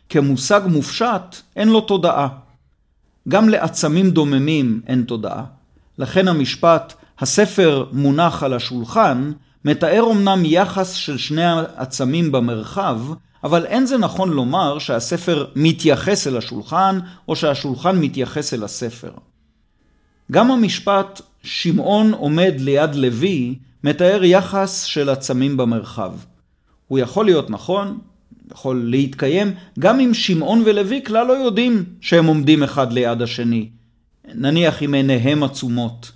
כמושג 0.08 0.60
מופשט, 0.66 1.36
אין 1.56 1.68
לו 1.68 1.80
תודעה. 1.80 2.28
גם 3.28 3.48
לעצמים 3.48 4.10
דוממים 4.10 4.80
אין 4.86 5.02
תודעה. 5.02 5.44
לכן 5.98 6.28
המשפט, 6.28 6.94
הספר 7.18 7.84
מונח 7.92 8.42
על 8.42 8.54
השולחן, 8.54 9.32
מתאר 9.64 10.04
אמנם 10.12 10.42
יחס 10.44 10.92
של 10.92 11.18
שני 11.18 11.44
העצמים 11.44 12.32
במרחב, 12.32 13.00
אבל 13.44 13.66
אין 13.66 13.86
זה 13.86 13.98
נכון 13.98 14.30
לומר 14.30 14.78
שהספר 14.78 15.46
מתייחס 15.56 16.26
אל 16.26 16.36
השולחן, 16.36 16.98
או 17.28 17.36
שהשולחן 17.36 17.98
מתייחס 17.98 18.54
אל 18.54 18.64
הספר. 18.64 19.12
גם 20.32 20.50
המשפט 20.50 21.20
שמעון 21.42 22.12
עומד 22.12 22.54
ליד 22.58 22.94
לוי 22.94 23.54
מתאר 23.84 24.24
יחס 24.24 24.82
של 24.82 25.08
עצמים 25.08 25.56
במרחב. 25.56 26.12
הוא 26.88 26.98
יכול 26.98 27.24
להיות 27.24 27.50
נכון, 27.50 27.98
יכול 28.52 28.84
להתקיים, 28.90 29.54
גם 29.78 30.00
אם 30.00 30.14
שמעון 30.14 30.62
ולוי 30.66 31.02
כלל 31.04 31.26
לא 31.26 31.32
יודעים 31.32 31.84
שהם 32.00 32.26
עומדים 32.26 32.62
אחד 32.62 32.92
ליד 32.92 33.22
השני. 33.22 33.68
נניח 34.34 34.82
אם 34.82 34.94
עיניהם 34.94 35.42
עצומות. 35.42 36.12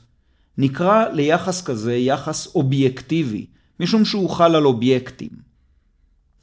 נקרא 0.58 1.08
ליחס 1.12 1.62
כזה 1.62 1.96
יחס 1.96 2.54
אובייקטיבי, 2.54 3.46
משום 3.80 4.04
שהוא 4.04 4.30
חל 4.30 4.54
על 4.54 4.66
אובייקטים. 4.66 5.28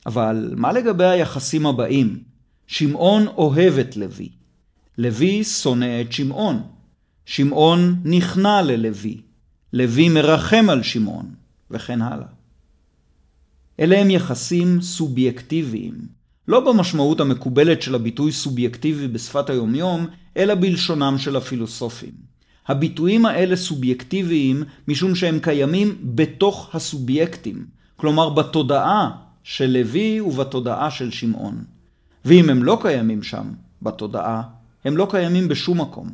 אבל 0.05 0.53
מה 0.55 0.71
לגבי 0.71 1.05
היחסים 1.05 1.65
הבאים? 1.65 2.19
שמעון 2.67 3.27
אוהב 3.27 3.77
את 3.77 3.97
לוי. 3.97 4.29
לוי 4.97 5.43
שונא 5.43 6.01
את 6.01 6.13
שמעון. 6.13 6.61
שמעון 7.25 8.01
נכנע 8.05 8.61
ללוי. 8.61 9.21
לוי 9.73 10.09
מרחם 10.09 10.65
על 10.69 10.83
שמעון, 10.83 11.25
וכן 11.71 12.01
הלאה. 12.01 12.27
אלה 13.79 13.99
הם 13.99 14.09
יחסים 14.09 14.81
סובייקטיביים, 14.81 15.93
לא 16.47 16.59
במשמעות 16.59 17.19
המקובלת 17.19 17.81
של 17.81 17.95
הביטוי 17.95 18.31
סובייקטיבי 18.31 19.07
בשפת 19.07 19.49
היומיום, 19.49 20.07
אלא 20.37 20.55
בלשונם 20.55 21.15
של 21.17 21.35
הפילוסופים. 21.35 22.33
הביטויים 22.67 23.25
האלה 23.25 23.55
סובייקטיביים 23.55 24.63
משום 24.87 25.15
שהם 25.15 25.39
קיימים 25.39 25.95
בתוך 26.03 26.75
הסובייקטים, 26.75 27.65
כלומר 27.95 28.29
בתודעה 28.29 29.09
של 29.43 29.69
לוי 29.69 30.21
ובתודעה 30.21 30.91
של 30.91 31.11
שמעון. 31.11 31.63
ואם 32.25 32.49
הם 32.49 32.63
לא 32.63 32.79
קיימים 32.81 33.23
שם, 33.23 33.51
בתודעה, 33.81 34.41
הם 34.85 34.97
לא 34.97 35.07
קיימים 35.09 35.47
בשום 35.47 35.81
מקום. 35.81 36.09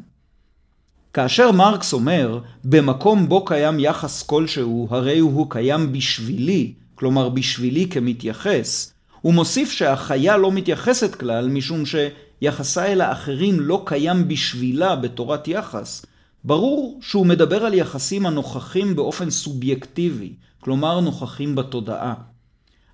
כאשר 1.13 1.51
מרקס 1.51 1.93
אומר, 1.93 2.39
במקום 2.63 3.29
בו 3.29 3.45
קיים 3.45 3.79
יחס 3.79 4.23
כלשהו, 4.23 4.87
הרי 4.91 5.19
הוא 5.19 5.49
קיים 5.49 5.91
בשבילי, 5.91 6.73
כלומר 6.99 7.29
בשבילי 7.29 7.87
כמתייחס, 7.89 8.93
הוא 9.21 9.33
מוסיף 9.33 9.71
שהחיה 9.71 10.37
לא 10.37 10.51
מתייחסת 10.51 11.15
כלל, 11.15 11.47
משום 11.47 11.83
שיחסה 11.85 12.85
אל 12.85 13.01
האחרים 13.01 13.59
לא 13.59 13.83
קיים 13.85 14.27
בשבילה 14.27 14.95
בתורת 14.95 15.47
יחס. 15.47 16.05
ברור 16.43 16.99
שהוא 17.01 17.25
מדבר 17.25 17.65
על 17.65 17.73
יחסים 17.73 18.25
הנוכחים 18.25 18.95
באופן 18.95 19.29
סובייקטיבי, 19.29 20.33
כלומר 20.59 20.99
נוכחים 20.99 21.55
בתודעה. 21.55 22.13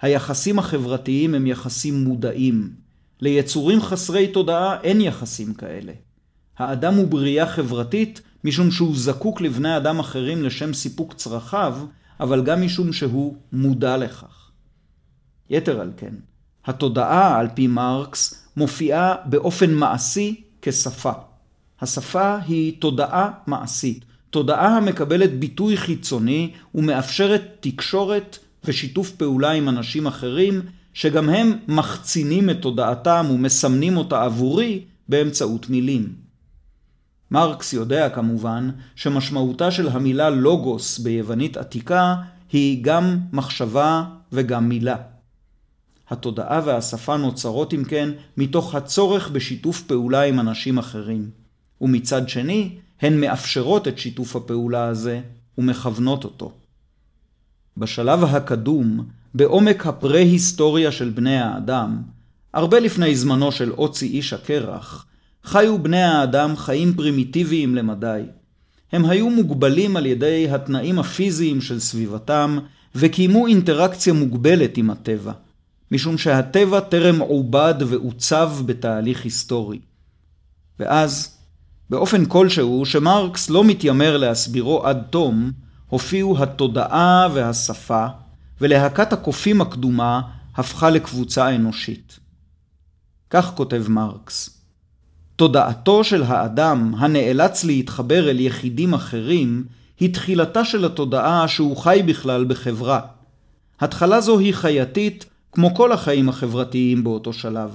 היחסים 0.02 0.60
החברתיים 0.60 1.36
הם 1.36 1.48
יחסים 1.48 2.04
מודעים. 2.04 2.70
ליצורים 3.22 3.82
חסרי 3.82 4.28
תודעה 4.28 4.82
אין 4.84 5.02
יחסים 5.02 5.54
כאלה. 5.54 5.94
האדם 6.58 6.94
הוא 6.94 7.08
בריאה 7.08 7.48
חברתית 7.48 8.22
משום 8.44 8.72
שהוא 8.72 8.96
זקוק 8.96 9.42
לבני 9.42 9.78
אדם 9.78 10.00
אחרים 10.00 10.44
לשם 10.44 10.74
סיפוק 10.74 11.14
צרכיו, 11.14 11.78
אבל 12.19 12.43
גם 12.43 12.62
משום 12.62 12.93
שהוא 12.93 13.36
מודע 13.51 13.98
לכך. 13.98 14.51
יתר 15.50 15.81
על 15.81 15.91
כן, 15.98 16.13
התודעה, 16.65 17.39
על 17.39 17.48
פי 17.53 17.67
מרקס, 17.67 18.48
מופיעה 18.57 19.15
באופן 19.25 19.74
מעשי 19.74 20.43
כשפה. 20.62 21.12
השפה 21.81 22.38
היא 22.38 22.74
תודעה 22.79 23.31
מעשית, 23.48 24.05
תודעה 24.29 24.77
המקבלת 24.77 25.39
ביטוי 25.39 25.77
חיצוני 25.77 26.51
ומאפשרת 26.75 27.41
תקשורת 27.60 28.38
ושיתוף 28.63 29.12
פעולה 29.12 29.51
עם 29.51 29.69
אנשים 29.69 30.07
אחרים, 30.07 30.62
שגם 30.93 31.29
הם 31.29 31.57
מחצינים 31.67 32.50
את 32.50 32.62
תודעתם 32.62 33.25
ומסמנים 33.29 33.98
אותה 33.98 34.24
עבורי 34.24 34.84
באמצעות 35.10 35.69
מילים. 35.69 36.25
מרקס 37.36 37.74
יודע 37.74 38.10
כמובן 38.10 38.70
שמשמעותה 38.96 39.72
של 39.72 39.88
המילה 39.88 40.30
לוגוס 40.30 41.00
ביוונית 41.00 41.58
עתיקה 41.58 42.15
היא 42.51 42.84
גם 42.84 43.20
מחשבה 43.34 44.04
וגם 44.32 44.70
מילה. 44.70 44.96
התודעה 46.10 46.62
והשפה 46.65 47.18
נוצרות 47.18 47.74
אם 47.74 47.84
כן 47.84 48.10
מתוך 48.38 48.75
הצורך 48.75 49.30
בשיתוף 49.30 49.82
פעולה 49.82 50.22
עם 50.22 50.39
אנשים 50.39 50.77
אחרים, 50.77 51.30
ומצד 51.82 52.30
שני 52.30 52.75
הן 53.01 53.22
מאפשרות 53.22 53.88
את 53.88 53.98
שיתוף 54.00 54.36
הפעולה 54.36 54.88
הזה 54.88 55.22
ומכוונות 55.58 56.24
אותו. 56.24 56.51
בשלב 57.77 58.24
הקדום, 58.24 59.06
בעומק 59.34 59.86
הפרה-היסטוריה 59.88 60.92
של 60.92 61.10
בני 61.10 61.38
האדם, 61.38 62.01
הרבה 62.54 62.80
לפני 62.80 63.15
זמנו 63.15 63.51
של 63.51 63.72
אוצי 63.72 64.08
איש 64.08 64.34
הקרח, 64.34 65.06
חיו 65.46 65.80
בני 65.84 66.04
האדם 66.04 66.58
חיים 66.58 66.94
פרימיטיביים 66.94 67.75
למדי. 67.75 68.22
הם 68.92 69.06
היו 69.06 69.30
מוגבלים 69.30 69.98
על 69.98 70.06
ידי 70.06 70.50
התנאים 70.52 71.00
הפיזיים 71.00 71.62
של 71.62 71.80
סביבתם, 71.80 72.58
וקיימו 72.96 73.48
אינטראקציה 73.48 74.14
מוגבלת 74.14 74.78
עם 74.78 74.90
הטבע, 74.90 75.32
משום 75.92 76.18
שהטבע 76.18 76.80
טרם 76.80 77.20
עובד 77.20 77.74
ועוצב 77.88 78.52
בתהליך 78.66 79.24
היסטורי. 79.24 79.80
ואז, 80.80 81.38
באופן 81.90 82.25
כלשהו 82.25 82.86
שמרקס 82.86 83.50
לא 83.50 83.64
מתיימר 83.64 84.18
להסבירו 84.18 84.86
עד 84.86 85.04
תום, 85.10 85.52
הופיעו 85.88 86.44
התודעה 86.44 87.28
והשפה, 87.34 88.06
ולהקת 88.62 89.14
הקופים 89.14 89.62
הקדומה 89.62 90.22
הפכה 90.56 90.90
לקבוצה 90.90 91.56
אנושית. 91.56 92.20
כך 93.30 93.52
כותב 93.56 93.86
מרקס: 93.90 94.55
תודעתו 95.36 96.04
של 96.04 96.24
האדם 96.24 96.96
הנאלץ 96.98 97.63
להתחבר 97.63 98.30
אל 98.30 98.39
יחידים 98.39 98.94
אחרים, 98.94 99.63
היא 100.00 100.13
תחילתה 100.13 100.65
של 100.65 100.86
התודעה 100.86 101.48
שהוא 101.48 101.77
חי 101.77 102.01
בכלל 102.06 102.46
בחברה. 102.46 103.00
התחלה 103.80 104.22
זו 104.22 104.39
היא 104.39 104.54
חייתית, 104.54 105.25
כמו 105.51 105.75
כל 105.75 105.92
החיים 105.92 106.30
החברתיים 106.30 107.04
באותו 107.04 107.34
שלב. 107.34 107.70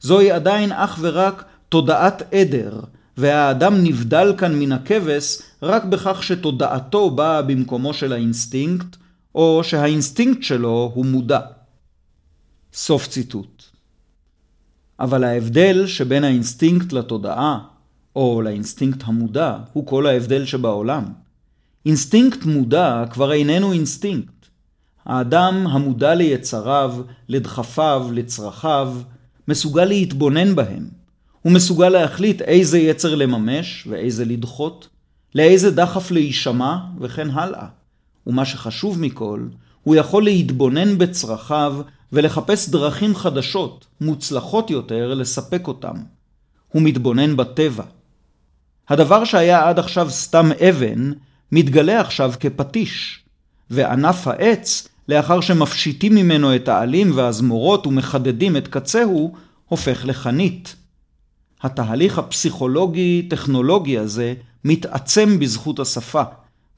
זוהי 0.00 0.30
עדיין 0.30 0.72
אך 0.72 0.98
ורק 1.00 1.44
תודעת 1.68 2.34
עדר, 2.34 2.80
והאדם 3.16 3.84
נבדל 3.84 4.34
כאן 4.38 4.54
מן 4.58 4.72
הכבש 4.72 5.38
רק 5.62 5.84
בכך 5.84 6.22
שתודעתו 6.22 7.10
באה 7.10 7.42
במקומו 7.42 7.94
של 7.94 8.12
האינסטינקט, 8.12 8.96
או 9.34 9.60
שהאינסטינקט 9.64 10.42
שלו 10.42 10.92
הוא 10.94 11.06
מודע. 11.06 11.40
סוף 12.72 13.08
ציטוט. 13.08 13.53
אבל 15.00 15.24
ההבדל 15.24 15.86
שבין 15.86 16.24
האינסטינקט 16.24 16.92
לתודעה, 16.92 17.58
או 18.16 18.42
לאינסטינקט 18.42 19.02
המודע, 19.04 19.56
הוא 19.72 19.86
כל 19.86 20.06
ההבדל 20.06 20.44
שבעולם. 20.44 21.04
אינסטינקט 21.86 22.44
מודע 22.44 23.04
כבר 23.10 23.32
איננו 23.32 23.72
אינסטינקט. 23.72 24.46
האדם 25.06 25.66
המודע 25.66 26.14
ליצריו, 26.14 26.96
לדחפיו, 27.28 28.08
לצרכיו, 28.12 28.94
מסוגל 29.48 29.84
להתבונן 29.84 30.54
בהם. 30.54 30.88
הוא 31.42 31.52
מסוגל 31.52 31.88
להחליט 31.88 32.42
איזה 32.42 32.78
יצר 32.78 33.14
לממש 33.14 33.86
ואיזה 33.90 34.24
לדחות, 34.24 34.88
לאיזה 35.34 35.70
דחף 35.70 36.10
להישמע 36.10 36.76
וכן 37.00 37.30
הלאה. 37.30 37.66
ומה 38.26 38.44
שחשוב 38.44 39.00
מכל, 39.00 39.46
הוא 39.82 39.96
יכול 39.96 40.24
להתבונן 40.24 40.98
בצרכיו 40.98 41.76
ולחפש 42.14 42.68
דרכים 42.68 43.14
חדשות, 43.14 43.86
מוצלחות 44.00 44.70
יותר, 44.70 45.14
לספק 45.14 45.68
אותם. 45.68 45.94
הוא 46.68 46.82
מתבונן 46.82 47.36
בטבע. 47.36 47.84
הדבר 48.88 49.24
שהיה 49.24 49.68
עד 49.68 49.78
עכשיו 49.78 50.10
סתם 50.10 50.50
אבן, 50.68 51.12
מתגלה 51.52 52.00
עכשיו 52.00 52.32
כפטיש, 52.40 53.24
וענף 53.70 54.26
העץ, 54.26 54.88
לאחר 55.08 55.40
שמפשיטים 55.40 56.14
ממנו 56.14 56.56
את 56.56 56.68
העלים 56.68 57.12
והזמורות 57.14 57.86
ומחדדים 57.86 58.56
את 58.56 58.68
קצהו, 58.68 59.34
הופך 59.66 60.04
לחנית. 60.04 60.76
התהליך 61.62 62.18
הפסיכולוגי-טכנולוגי 62.18 63.98
הזה 63.98 64.34
מתעצם 64.64 65.38
בזכות 65.38 65.78
השפה. 65.78 66.22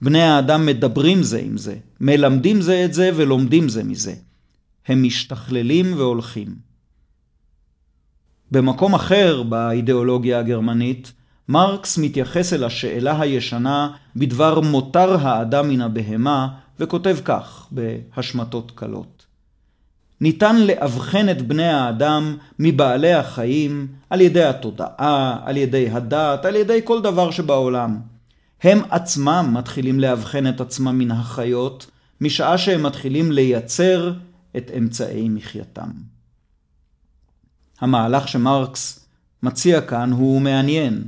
בני 0.03 0.23
האדם 0.23 0.67
מדברים 0.67 1.23
זה 1.23 1.39
עם 1.39 1.57
זה, 1.57 1.77
מלמדים 2.01 2.61
זה 2.61 2.85
את 2.85 2.95
זה 2.95 3.11
ולומדים 3.17 3.69
זה 3.69 3.85
מזה. 3.85 4.15
הם 4.89 5.03
משתכללים 5.03 5.93
והולכים. 5.97 6.55
במקום 8.51 8.95
אחר 8.95 9.43
באידיאולוגיה 9.43 10.39
הגרמנית, 10.39 11.13
מרקס 11.49 11.99
מתייחס 11.99 12.53
אל 12.53 12.65
השאלה 12.65 13.21
הישנה 13.21 13.91
בדבר 14.17 14.61
מותר 14.61 15.17
האדם 15.21 15.69
מן 15.69 15.81
הבהמה, 15.81 16.49
וכותב 16.81 17.17
כך 17.25 17.69
בהשמטות 17.71 18.73
קלות. 18.75 19.27
ניתן 20.21 20.57
לאבחן 20.57 21.29
את 21.29 21.43
בני 21.43 21.69
האדם 21.69 22.37
מבעלי 22.59 23.13
החיים 23.13 23.87
על 24.11 24.21
ידי 24.21 24.45
התודעה, 24.45 25.39
על 25.45 25.57
ידי 25.57 25.91
הדת, 25.91 26.45
על 26.45 26.57
ידי 26.57 26.81
כל 26.85 27.03
דבר 27.03 27.31
שבעולם. 27.31 27.99
הם 28.63 28.81
עצמם 28.91 29.51
מתחילים 29.53 30.01
לאבחן 30.01 30.49
את 30.49 30.61
עצמם 30.61 30.99
מן 30.99 31.11
החיות, 31.11 31.87
משעה 32.21 32.59
שהם 32.59 32.83
מתחילים 32.83 33.33
לייצר 33.33 34.13
את 34.57 34.71
אמצעי 34.79 35.29
מחייתם. 35.29 35.91
המהלך 37.81 38.29
שמרקס 38.29 39.07
מציע 39.43 39.81
כאן 39.81 40.13
הוא 40.13 40.41
מעניין. 40.41 41.05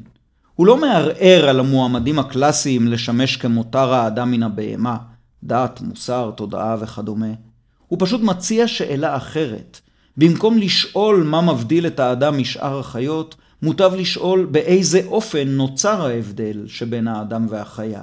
הוא 0.54 0.66
לא 0.66 0.76
מערער 0.76 1.48
על 1.48 1.60
המועמדים 1.60 2.18
הקלאסיים 2.18 2.88
לשמש 2.88 3.36
כמותר 3.36 3.92
האדם 3.92 4.30
מן 4.30 4.42
הבהמה, 4.42 4.96
דת, 5.42 5.80
מוסר, 5.80 6.30
תודעה 6.36 6.76
וכדומה. 6.80 7.32
הוא 7.88 7.98
פשוט 8.00 8.20
מציע 8.20 8.68
שאלה 8.68 9.16
אחרת. 9.16 9.80
במקום 10.16 10.58
לשאול 10.58 11.22
מה 11.22 11.40
מבדיל 11.40 11.86
את 11.86 12.00
האדם 12.00 12.38
משאר 12.38 12.78
החיות, 12.78 13.36
מוטב 13.62 13.92
לשאול 13.94 14.44
באיזה 14.50 15.00
אופן 15.06 15.48
נוצר 15.48 16.06
ההבדל 16.06 16.64
שבין 16.66 17.08
האדם 17.08 17.46
והחיה. 17.50 18.02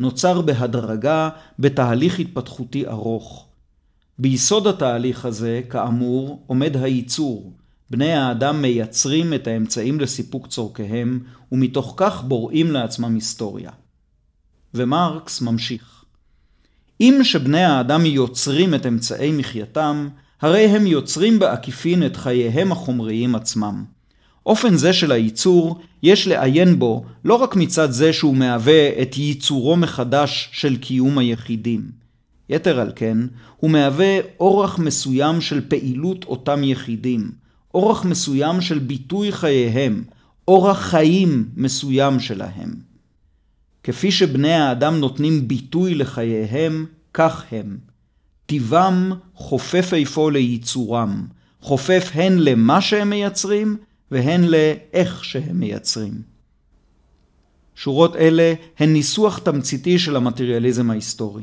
נוצר 0.00 0.40
בהדרגה, 0.40 1.28
בתהליך 1.58 2.18
התפתחותי 2.18 2.86
ארוך. 2.86 3.46
ביסוד 4.22 4.66
התהליך 4.66 5.24
הזה, 5.24 5.60
כאמור, 5.70 6.42
עומד 6.46 6.76
הייצור. 6.76 7.52
בני 7.90 8.12
האדם 8.12 8.62
מייצרים 8.62 9.34
את 9.34 9.46
האמצעים 9.46 10.00
לסיפוק 10.00 10.46
צורכיהם, 10.46 11.20
ומתוך 11.52 11.94
כך 11.96 12.22
בוראים 12.22 12.70
לעצמם 12.70 13.14
היסטוריה. 13.14 13.70
ומרקס 14.74 15.40
ממשיך. 15.40 16.04
אם 17.00 17.18
שבני 17.22 17.64
האדם 17.64 18.06
יוצרים 18.06 18.74
את 18.74 18.86
אמצעי 18.86 19.32
מחייתם, 19.32 20.08
הרי 20.40 20.64
הם 20.64 20.86
יוצרים 20.86 21.38
בעקיפין 21.38 22.06
את 22.06 22.16
חייהם 22.16 22.72
החומריים 22.72 23.34
עצמם. 23.34 23.84
אופן 24.46 24.76
זה 24.76 24.92
של 24.92 25.12
הייצור, 25.12 25.80
יש 26.02 26.28
לעיין 26.28 26.78
בו 26.78 27.04
לא 27.24 27.34
רק 27.34 27.56
מצד 27.56 27.90
זה 27.90 28.12
שהוא 28.12 28.36
מהווה 28.36 29.02
את 29.02 29.16
ייצורו 29.16 29.76
מחדש 29.76 30.48
של 30.52 30.76
קיום 30.76 31.18
היחידים, 31.18 32.01
יתר 32.48 32.80
על 32.80 32.92
כן, 32.96 33.18
הוא 33.56 33.70
מהווה 33.70 34.18
אורח 34.40 34.78
מסוים 34.78 35.40
של 35.40 35.68
פעילות 35.68 36.24
אותם 36.24 36.64
יחידים, 36.64 37.30
אורח 37.74 38.04
מסוים 38.04 38.60
של 38.60 38.78
ביטוי 38.78 39.32
חייהם, 39.32 40.04
אורח 40.48 40.78
חיים 40.78 41.48
מסוים 41.56 42.20
שלהם. 42.20 42.74
כפי 43.82 44.10
שבני 44.10 44.52
האדם 44.52 44.94
נותנים 44.94 45.48
ביטוי 45.48 45.94
לחייהם, 45.94 46.86
כך 47.14 47.44
הם. 47.52 47.78
טיבם 48.46 49.12
חופף 49.34 49.90
איפה 49.94 50.32
לייצורם, 50.32 51.26
חופף 51.60 52.10
הן 52.14 52.38
למה 52.38 52.80
שהם 52.80 53.10
מייצרים, 53.10 53.76
והן 54.10 54.44
לאיך 54.44 55.24
שהם 55.24 55.60
מייצרים. 55.60 56.22
שורות 57.74 58.16
אלה 58.16 58.54
הן 58.78 58.92
ניסוח 58.92 59.38
תמציתי 59.38 59.98
של 59.98 60.16
המטריאליזם 60.16 60.90
ההיסטורי. 60.90 61.42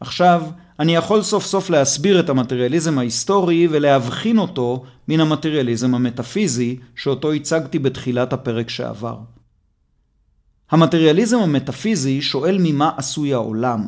עכשיו, 0.00 0.42
אני 0.80 0.94
יכול 0.94 1.22
סוף 1.22 1.46
סוף 1.46 1.70
להסביר 1.70 2.20
את 2.20 2.28
המטריאליזם 2.28 2.98
ההיסטורי 2.98 3.68
ולהבחין 3.70 4.38
אותו 4.38 4.84
מן 5.08 5.20
המטריאליזם 5.20 5.94
המטאפיזי 5.94 6.78
שאותו 6.96 7.32
הצגתי 7.32 7.78
בתחילת 7.78 8.32
הפרק 8.32 8.70
שעבר. 8.70 9.18
המטריאליזם 10.70 11.38
המטאפיזי 11.38 12.22
שואל 12.22 12.56
ממה 12.60 12.90
עשוי 12.96 13.34
העולם, 13.34 13.84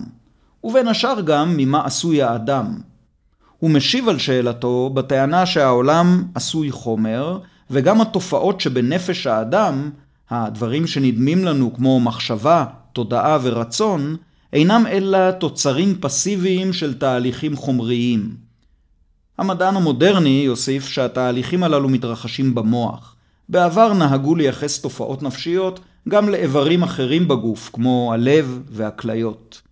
ובין 0.64 0.88
השאר 0.88 1.20
גם 1.20 1.56
ממה 1.56 1.84
עשוי 1.84 2.22
האדם. 2.22 2.78
הוא 3.58 3.70
משיב 3.70 4.08
על 4.08 4.18
שאלתו 4.18 4.90
בטענה 4.94 5.46
שהעולם 5.46 6.24
עשוי 6.34 6.70
חומר, 6.70 7.38
וגם 7.70 8.00
התופעות 8.00 8.60
שבנפש 8.60 9.26
האדם, 9.26 9.90
הדברים 10.30 10.86
שנדמים 10.86 11.44
לנו 11.44 11.74
כמו 11.74 12.00
מחשבה, 12.00 12.64
תודעה 12.92 13.38
ורצון, 13.42 14.16
אינם 14.52 14.86
אלא 14.86 15.30
תוצרים 15.30 15.98
פסיביים 16.00 16.72
של 16.72 16.98
תהליכים 16.98 17.56
חומריים. 17.56 18.36
המדען 19.38 19.76
המודרני 19.76 20.42
יוסיף 20.46 20.88
שהתהליכים 20.88 21.62
הללו 21.62 21.88
מתרחשים 21.88 22.54
במוח. 22.54 23.16
בעבר 23.48 23.92
נהגו 23.92 24.34
לייחס 24.34 24.80
תופעות 24.80 25.22
נפשיות 25.22 25.80
גם 26.08 26.28
לאיברים 26.28 26.82
אחרים 26.82 27.28
בגוף, 27.28 27.70
כמו 27.72 28.10
הלב 28.12 28.60
והכליות. 28.68 29.62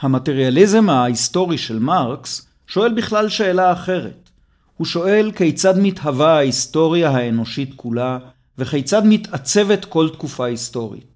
המטריאליזם 0.00 0.88
ההיסטורי 0.88 1.58
של 1.58 1.78
מרקס 1.78 2.46
שואל 2.66 2.92
בכלל 2.94 3.28
שאלה 3.28 3.72
אחרת. 3.72 4.30
הוא 4.76 4.86
שואל 4.86 5.32
כיצד 5.36 5.78
מתהווה 5.78 6.36
ההיסטוריה 6.36 7.10
האנושית 7.10 7.72
כולה, 7.76 8.18
וכיצד 8.58 9.02
מתעצבת 9.04 9.84
כל 9.84 10.08
תקופה 10.12 10.44
היסטורית. 10.44 11.13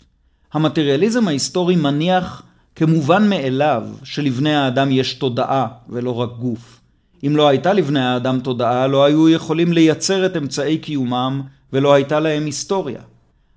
המטריאליזם 0.52 1.28
ההיסטורי 1.28 1.76
מניח 1.76 2.42
כמובן 2.76 3.28
מאליו 3.28 3.82
שלבני 4.04 4.54
האדם 4.54 4.92
יש 4.92 5.14
תודעה 5.14 5.66
ולא 5.88 6.14
רק 6.14 6.30
גוף. 6.38 6.80
אם 7.26 7.36
לא 7.36 7.48
הייתה 7.48 7.72
לבני 7.72 8.00
האדם 8.00 8.40
תודעה, 8.40 8.86
לא 8.86 9.04
היו 9.04 9.28
יכולים 9.28 9.72
לייצר 9.72 10.26
את 10.26 10.36
אמצעי 10.36 10.78
קיומם 10.78 11.42
ולא 11.72 11.94
הייתה 11.94 12.20
להם 12.20 12.44
היסטוריה. 12.44 13.00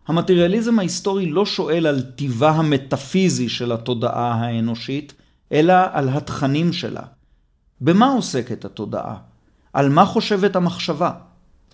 המטריאליזם 0.07 0.79
ההיסטורי 0.79 1.25
לא 1.25 1.45
שואל 1.45 1.87
על 1.87 2.01
טיבה 2.01 2.49
המטאפיזי 2.49 3.49
של 3.49 3.71
התודעה 3.71 4.33
האנושית, 4.33 5.13
אלא 5.51 5.73
על 5.91 6.09
התכנים 6.09 6.73
שלה. 6.73 7.03
במה 7.81 8.11
עוסקת 8.11 8.65
התודעה? 8.65 9.15
על 9.73 9.89
מה 9.89 10.05
חושבת 10.05 10.55
המחשבה? 10.55 11.11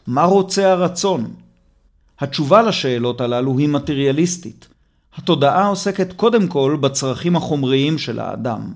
מה 0.08 0.24
רוצה 0.24 0.72
הרצון? 0.72 1.34
התשובה 2.20 2.62
לשאלות 2.62 3.22
הללו 3.22 3.58
היא 3.58 3.70
מטריאליסטית. 3.70 4.68
התודעה 5.18 5.68
עוסקת 5.68 6.14
קודם 6.14 6.48
כל 6.48 6.78
בצרכים 6.82 7.36
החומריים 7.36 7.98
של 7.98 8.20
האדם. 8.20 8.74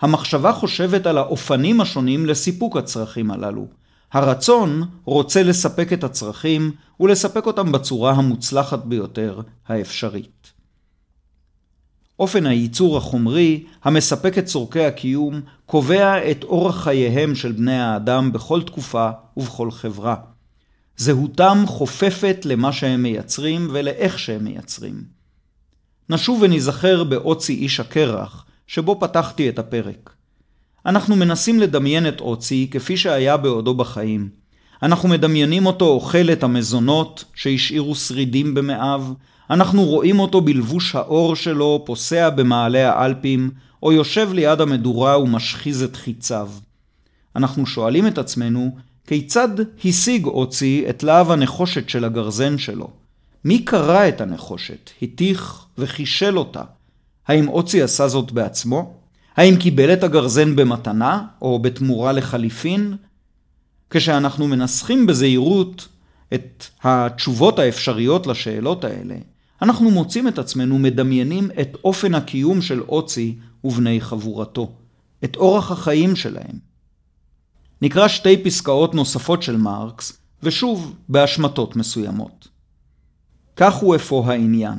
המחשבה 0.00 0.52
חושבת 0.52 1.06
על 1.06 1.18
האופנים 1.18 1.80
השונים 1.80 2.26
לסיפוק 2.26 2.76
הצרכים 2.76 3.30
הללו. 3.30 3.66
הרצון 4.12 4.82
רוצה 5.04 5.42
לספק 5.42 5.92
את 5.92 6.04
הצרכים 6.04 6.72
ולספק 7.00 7.46
אותם 7.46 7.72
בצורה 7.72 8.12
המוצלחת 8.12 8.84
ביותר 8.84 9.40
האפשרית. 9.68 10.52
אופן 12.18 12.46
הייצור 12.46 12.96
החומרי 12.96 13.64
המספק 13.84 14.38
את 14.38 14.44
צורכי 14.44 14.84
הקיום 14.84 15.40
קובע 15.66 16.30
את 16.30 16.44
אורח 16.44 16.84
חייהם 16.84 17.34
של 17.34 17.52
בני 17.52 17.78
האדם 17.78 18.32
בכל 18.32 18.62
תקופה 18.62 19.10
ובכל 19.36 19.70
חברה. 19.70 20.16
זהותם 20.96 21.64
חופפת 21.66 22.36
למה 22.44 22.72
שהם 22.72 23.02
מייצרים 23.02 23.68
ולאיך 23.72 24.18
שהם 24.18 24.44
מייצרים. 24.44 25.15
נשוב 26.10 26.42
וניזכר 26.42 27.04
באוצי 27.04 27.54
איש 27.54 27.80
הקרח, 27.80 28.44
שבו 28.66 29.00
פתחתי 29.00 29.48
את 29.48 29.58
הפרק. 29.58 30.10
אנחנו 30.86 31.16
מנסים 31.16 31.60
לדמיין 31.60 32.08
את 32.08 32.20
אוצי 32.20 32.68
כפי 32.70 32.96
שהיה 32.96 33.36
בעודו 33.36 33.74
בחיים. 33.74 34.28
אנחנו 34.82 35.08
מדמיינים 35.08 35.66
אותו 35.66 35.86
אוכל 35.88 36.32
את 36.32 36.42
המזונות 36.42 37.24
שהשאירו 37.34 37.94
שרידים 37.94 38.54
במאיו, 38.54 39.04
אנחנו 39.50 39.84
רואים 39.84 40.18
אותו 40.18 40.40
בלבוש 40.40 40.94
האור 40.94 41.36
שלו 41.36 41.82
פוסע 41.86 42.30
במעלה 42.30 42.92
האלפים, 42.92 43.50
או 43.82 43.92
יושב 43.92 44.28
ליד 44.32 44.60
המדורה 44.60 45.18
ומשחיז 45.18 45.82
את 45.82 45.96
חיציו. 45.96 46.48
אנחנו 47.36 47.66
שואלים 47.66 48.06
את 48.06 48.18
עצמנו, 48.18 48.76
כיצד 49.06 49.48
השיג 49.84 50.26
אוצי 50.26 50.84
את 50.90 51.02
להב 51.02 51.30
הנחושת 51.30 51.88
של 51.88 52.04
הגרזן 52.04 52.58
שלו? 52.58 52.90
מי 53.46 53.64
קרא 53.64 54.08
את 54.08 54.20
הנחושת, 54.20 54.90
התיך 55.02 55.66
וחישל 55.78 56.38
אותה? 56.38 56.62
האם 57.28 57.48
אוצי 57.48 57.82
עשה 57.82 58.08
זאת 58.08 58.32
בעצמו? 58.32 58.94
האם 59.36 59.56
קיבל 59.56 59.92
את 59.92 60.02
הגרזן 60.02 60.56
במתנה, 60.56 61.26
או 61.42 61.58
בתמורה 61.58 62.12
לחליפין? 62.12 62.96
כשאנחנו 63.90 64.48
מנסחים 64.48 65.06
בזהירות 65.06 65.88
את 66.34 66.66
התשובות 66.82 67.58
האפשריות 67.58 68.26
לשאלות 68.26 68.84
האלה, 68.84 69.16
אנחנו 69.62 69.90
מוצאים 69.90 70.28
את 70.28 70.38
עצמנו 70.38 70.78
מדמיינים 70.78 71.50
את 71.60 71.76
אופן 71.84 72.14
הקיום 72.14 72.62
של 72.62 72.80
אוצי 72.80 73.34
ובני 73.64 74.00
חבורתו, 74.00 74.72
את 75.24 75.36
אורח 75.36 75.70
החיים 75.70 76.16
שלהם. 76.16 76.58
נקרא 77.82 78.08
שתי 78.08 78.44
פסקאות 78.44 78.94
נוספות 78.94 79.42
של 79.42 79.56
מרקס, 79.56 80.18
ושוב 80.42 80.94
בהשמטות 81.08 81.76
מסוימות. 81.76 82.55
כך 83.56 83.74
הוא 83.74 83.96
אפוא 83.96 84.26
העניין. 84.26 84.78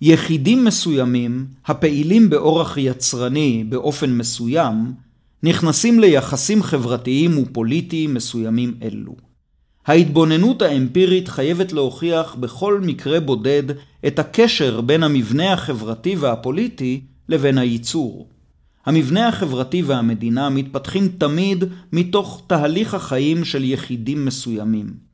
יחידים 0.00 0.64
מסוימים, 0.64 1.46
הפעילים 1.66 2.30
באורח 2.30 2.76
יצרני 2.76 3.64
באופן 3.68 4.10
מסוים, 4.10 4.92
נכנסים 5.42 6.00
ליחסים 6.00 6.62
חברתיים 6.62 7.38
ופוליטיים 7.38 8.14
מסוימים 8.14 8.74
אלו. 8.82 9.16
ההתבוננות 9.86 10.62
האמפירית 10.62 11.28
חייבת 11.28 11.72
להוכיח 11.72 12.34
בכל 12.34 12.80
מקרה 12.80 13.20
בודד 13.20 13.62
את 14.06 14.18
הקשר 14.18 14.80
בין 14.80 15.02
המבנה 15.02 15.52
החברתי 15.52 16.16
והפוליטי 16.16 17.00
לבין 17.28 17.58
הייצור. 17.58 18.28
המבנה 18.86 19.28
החברתי 19.28 19.82
והמדינה 19.82 20.48
מתפתחים 20.48 21.08
תמיד 21.18 21.64
מתוך 21.92 22.42
תהליך 22.46 22.94
החיים 22.94 23.44
של 23.44 23.64
יחידים 23.64 24.24
מסוימים. 24.24 25.09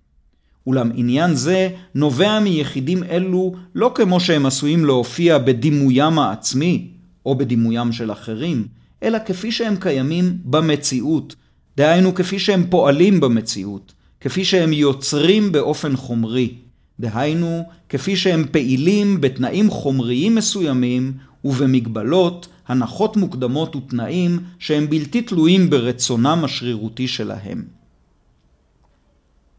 אולם 0.67 0.91
עניין 0.95 1.35
זה 1.35 1.69
נובע 1.95 2.41
מיחידים 2.41 3.05
אלו 3.05 3.55
לא 3.75 3.93
כמו 3.95 4.21
שהם 4.21 4.47
עשויים 4.47 4.85
להופיע 4.85 5.39
בדימוים 5.39 6.19
העצמי, 6.19 6.89
או 7.27 7.39
בדימוים 7.39 7.93
של 7.93 8.13
אחרים, 8.13 8.67
אלא 9.03 9.19
כפי 9.27 9.53
שהם 9.53 9.77
קיימים 9.81 10.39
במציאות, 10.45 11.35
דהיינו 11.77 12.15
כפי 12.15 12.39
שהם 12.39 12.65
פועלים 12.71 13.21
במציאות, 13.21 13.93
כפי 14.21 14.45
שהם 14.45 14.73
יוצרים 14.73 15.53
באופן 15.53 15.97
חומרי, 15.97 16.55
דהיינו 17.01 17.63
כפי 17.89 18.17
שהם 18.17 18.45
פעילים 18.51 19.21
בתנאים 19.21 19.71
חומריים 19.71 20.35
מסוימים 20.35 21.13
ובמגבלות, 21.45 22.49
הנחות 22.69 23.17
מוקדמות 23.17 23.77
ותנאים 23.77 24.39
שהם 24.59 24.91
בלתי 24.91 25.23
תלויים 25.23 25.71
ברצונם 25.71 26.41
השרירותי 26.45 27.09
שלהם. 27.09 27.76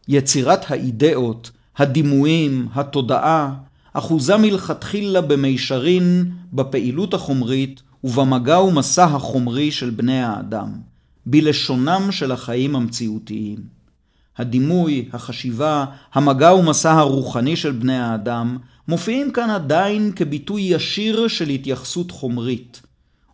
יצירת 0.08 0.70
האידאות, 0.70 1.50
הדימויים, 1.76 2.68
התודעה, 2.74 3.54
אחוזה 3.92 4.36
מלכתחילה 4.36 5.20
במישרין 5.20 6.30
בפעילות 6.52 7.14
החומרית 7.14 7.82
ובמגע 8.04 8.60
ומסע 8.60 9.04
החומרי 9.04 9.70
של 9.70 9.90
בני 9.90 10.22
האדם, 10.22 10.72
בלשונם 11.26 12.08
של 12.10 12.32
החיים 12.32 12.76
המציאותיים. 12.76 13.58
הדימוי, 14.36 15.08
החשיבה, 15.12 15.84
המגע 16.14 16.54
ומסע 16.54 16.92
הרוחני 16.92 17.56
של 17.56 17.72
בני 17.72 17.98
האדם, 17.98 18.58
מופיעים 18.88 19.30
כאן 19.30 19.50
עדיין 19.50 20.12
כביטוי 20.16 20.62
ישיר 20.62 21.28
של 21.28 21.48
התייחסות 21.48 22.10
חומרית. 22.10 22.82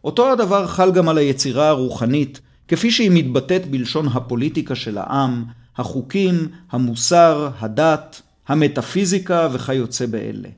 אותו 0.05 0.33
הדבר 0.33 0.67
חל 0.67 0.93
גם 0.93 1.09
על 1.09 1.19
היצירה 1.19 1.69
הרוחנית, 1.69 2.41
כפי 2.69 2.91
שהיא 2.91 3.11
מתבטאת 3.15 3.71
בלשון 3.71 4.09
הפוליטיקה 4.09 4.75
של 4.75 4.99
העם, 4.99 5.45
החוקים, 5.77 6.49
המוסר, 6.71 7.51
הדת, 7.59 8.23
המטאפיזיקה 8.49 9.49
וכיוצא 9.53 10.07
באלה. 10.07 10.49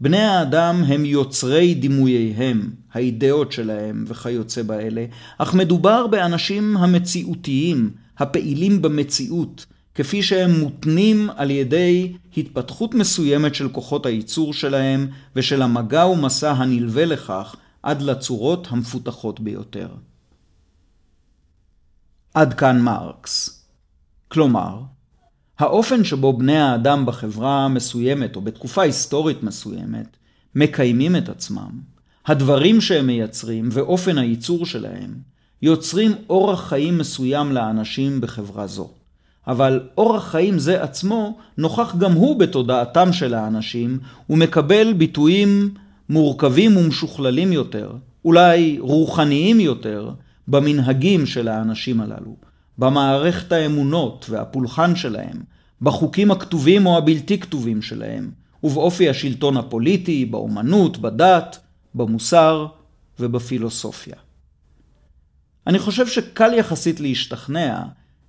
בני 0.00 0.20
האדם 0.20 0.84
הם 0.86 1.04
יוצרי 1.04 1.74
דימוייהם, 1.74 2.70
האידאות 2.92 3.52
שלהם 3.52 4.04
וכיוצא 4.06 4.62
באלה, 4.62 5.04
אך 5.38 5.54
מדובר 5.54 6.06
באנשים 6.06 6.76
המציאותיים, 6.76 7.90
הפעילים 8.18 8.82
במציאות, 8.82 9.66
כפי 9.94 10.22
שהם 10.22 10.60
מותנים 10.60 11.30
על 11.36 11.50
ידי 11.50 12.12
התפתחות 12.36 12.94
מסוימת 12.94 13.54
של 13.54 13.68
כוחות 13.68 14.06
הייצור 14.06 14.54
שלהם 14.54 15.08
ושל 15.36 15.62
המגע 15.62 16.06
ומסע 16.06 16.52
הנלווה 16.52 17.04
לכך 17.04 17.56
עד 17.82 18.02
לצורות 18.02 18.66
המפותחות 18.70 19.40
ביותר. 19.40 19.88
עד 22.34 22.54
כאן 22.54 22.80
מרקס. 22.80 23.57
כלומר, 24.28 24.80
האופן 25.58 26.04
שבו 26.04 26.32
בני 26.32 26.58
האדם 26.58 27.06
בחברה 27.06 27.68
מסוימת 27.68 28.36
או 28.36 28.40
בתקופה 28.40 28.82
היסטורית 28.82 29.42
מסוימת 29.42 30.16
מקיימים 30.54 31.16
את 31.16 31.28
עצמם, 31.28 31.70
הדברים 32.26 32.80
שהם 32.80 33.06
מייצרים 33.06 33.68
ואופן 33.72 34.18
הייצור 34.18 34.66
שלהם, 34.66 35.14
יוצרים 35.62 36.12
אורח 36.30 36.68
חיים 36.68 36.98
מסוים 36.98 37.52
לאנשים 37.52 38.20
בחברה 38.20 38.66
זו. 38.66 38.90
אבל 39.46 39.80
אורח 39.98 40.30
חיים 40.30 40.58
זה 40.58 40.82
עצמו 40.82 41.38
נוכח 41.58 41.96
גם 41.96 42.12
הוא 42.12 42.40
בתודעתם 42.40 43.12
של 43.12 43.34
האנשים 43.34 43.98
ומקבל 44.30 44.92
ביטויים 44.92 45.74
מורכבים 46.08 46.76
ומשוכללים 46.76 47.52
יותר, 47.52 47.92
אולי 48.24 48.78
רוחניים 48.80 49.60
יותר, 49.60 50.10
במנהגים 50.48 51.26
של 51.26 51.48
האנשים 51.48 52.00
הללו, 52.00 52.36
במערכת 52.78 53.52
האמונות 53.52 54.26
והפולחן 54.30 54.96
שלהם, 54.96 55.42
בחוקים 55.82 56.30
הכתובים 56.30 56.86
או 56.86 56.98
הבלתי 56.98 57.40
כתובים 57.40 57.82
שלהם, 57.82 58.30
ובאופי 58.64 59.08
השלטון 59.08 59.56
הפוליטי, 59.56 60.24
באומנות, 60.24 60.98
בדת, 60.98 61.58
במוסר 61.94 62.66
ובפילוסופיה. 63.20 64.16
אני 65.66 65.78
חושב 65.78 66.06
שקל 66.06 66.54
יחסית 66.54 67.00
להשתכנע 67.00 67.82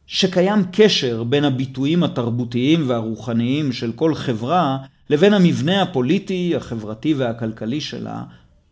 שקיים 0.08 0.64
קשר 0.72 1.24
בין 1.24 1.46
הביטויים 1.46 2.04
התרבותיים 2.04 2.90
והרוחניים 2.90 3.72
של 3.72 3.92
כל 3.92 4.16
חברה 4.16 4.78
לבין 5.10 5.34
המבנה 5.34 5.82
הפוליטי, 5.82 6.56
החברתי 6.56 7.14
והכלכלי 7.14 7.82
שלה, 7.82 8.24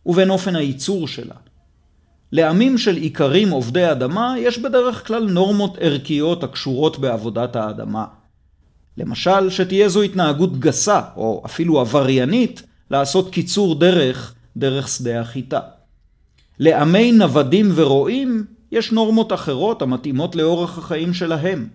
ובין 0.06 0.30
אופן 0.30 0.56
הייצור 0.56 1.08
שלה. 1.08 1.34
לעמים 2.32 2.78
של 2.78 2.96
איכרים 2.96 3.50
עובדי 3.50 3.90
אדמה 3.90 4.34
יש 4.38 4.58
בדרך 4.58 5.06
כלל 5.06 5.30
נורמות 5.30 5.76
ערכיות 5.80 6.44
הקשורות 6.44 6.98
בעבודת 6.98 7.56
האדמה. 7.56 8.04
למשל, 8.96 9.50
שתהיה 9.50 9.88
זו 9.88 10.02
התנהגות 10.02 10.58
גסה, 10.58 11.00
או 11.16 11.42
אפילו 11.46 11.80
עבריינית, 11.80 12.62
לעשות 12.90 13.32
קיצור 13.32 13.74
דרך 13.74 14.34
דרך 14.56 14.88
שדה 14.88 15.20
החיטה. 15.20 15.60
לעמי 16.58 17.12
נוודים 17.12 17.72
ורועים 17.74 18.44
יש 18.72 18.92
נורמות 18.92 19.32
אחרות 19.32 19.82
המתאימות 19.82 20.36
לאורח 20.36 20.78
החיים 20.78 21.14
שלהם. 21.14 21.68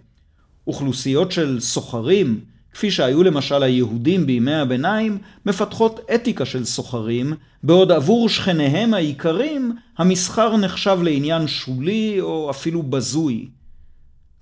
אוכלוסיות 0.67 1.31
של 1.31 1.59
סוחרים, 1.59 2.39
כפי 2.73 2.91
שהיו 2.91 3.23
למשל 3.23 3.63
היהודים 3.63 4.25
בימי 4.25 4.55
הביניים, 4.55 5.17
מפתחות 5.45 5.99
אתיקה 6.15 6.45
של 6.45 6.65
סוחרים, 6.65 7.33
בעוד 7.63 7.91
עבור 7.91 8.29
שכניהם 8.29 8.93
העיקרים 8.93 9.75
המסחר 9.97 10.57
נחשב 10.57 10.99
לעניין 11.03 11.47
שולי 11.47 12.21
או 12.21 12.49
אפילו 12.49 12.83
בזוי. 12.83 13.47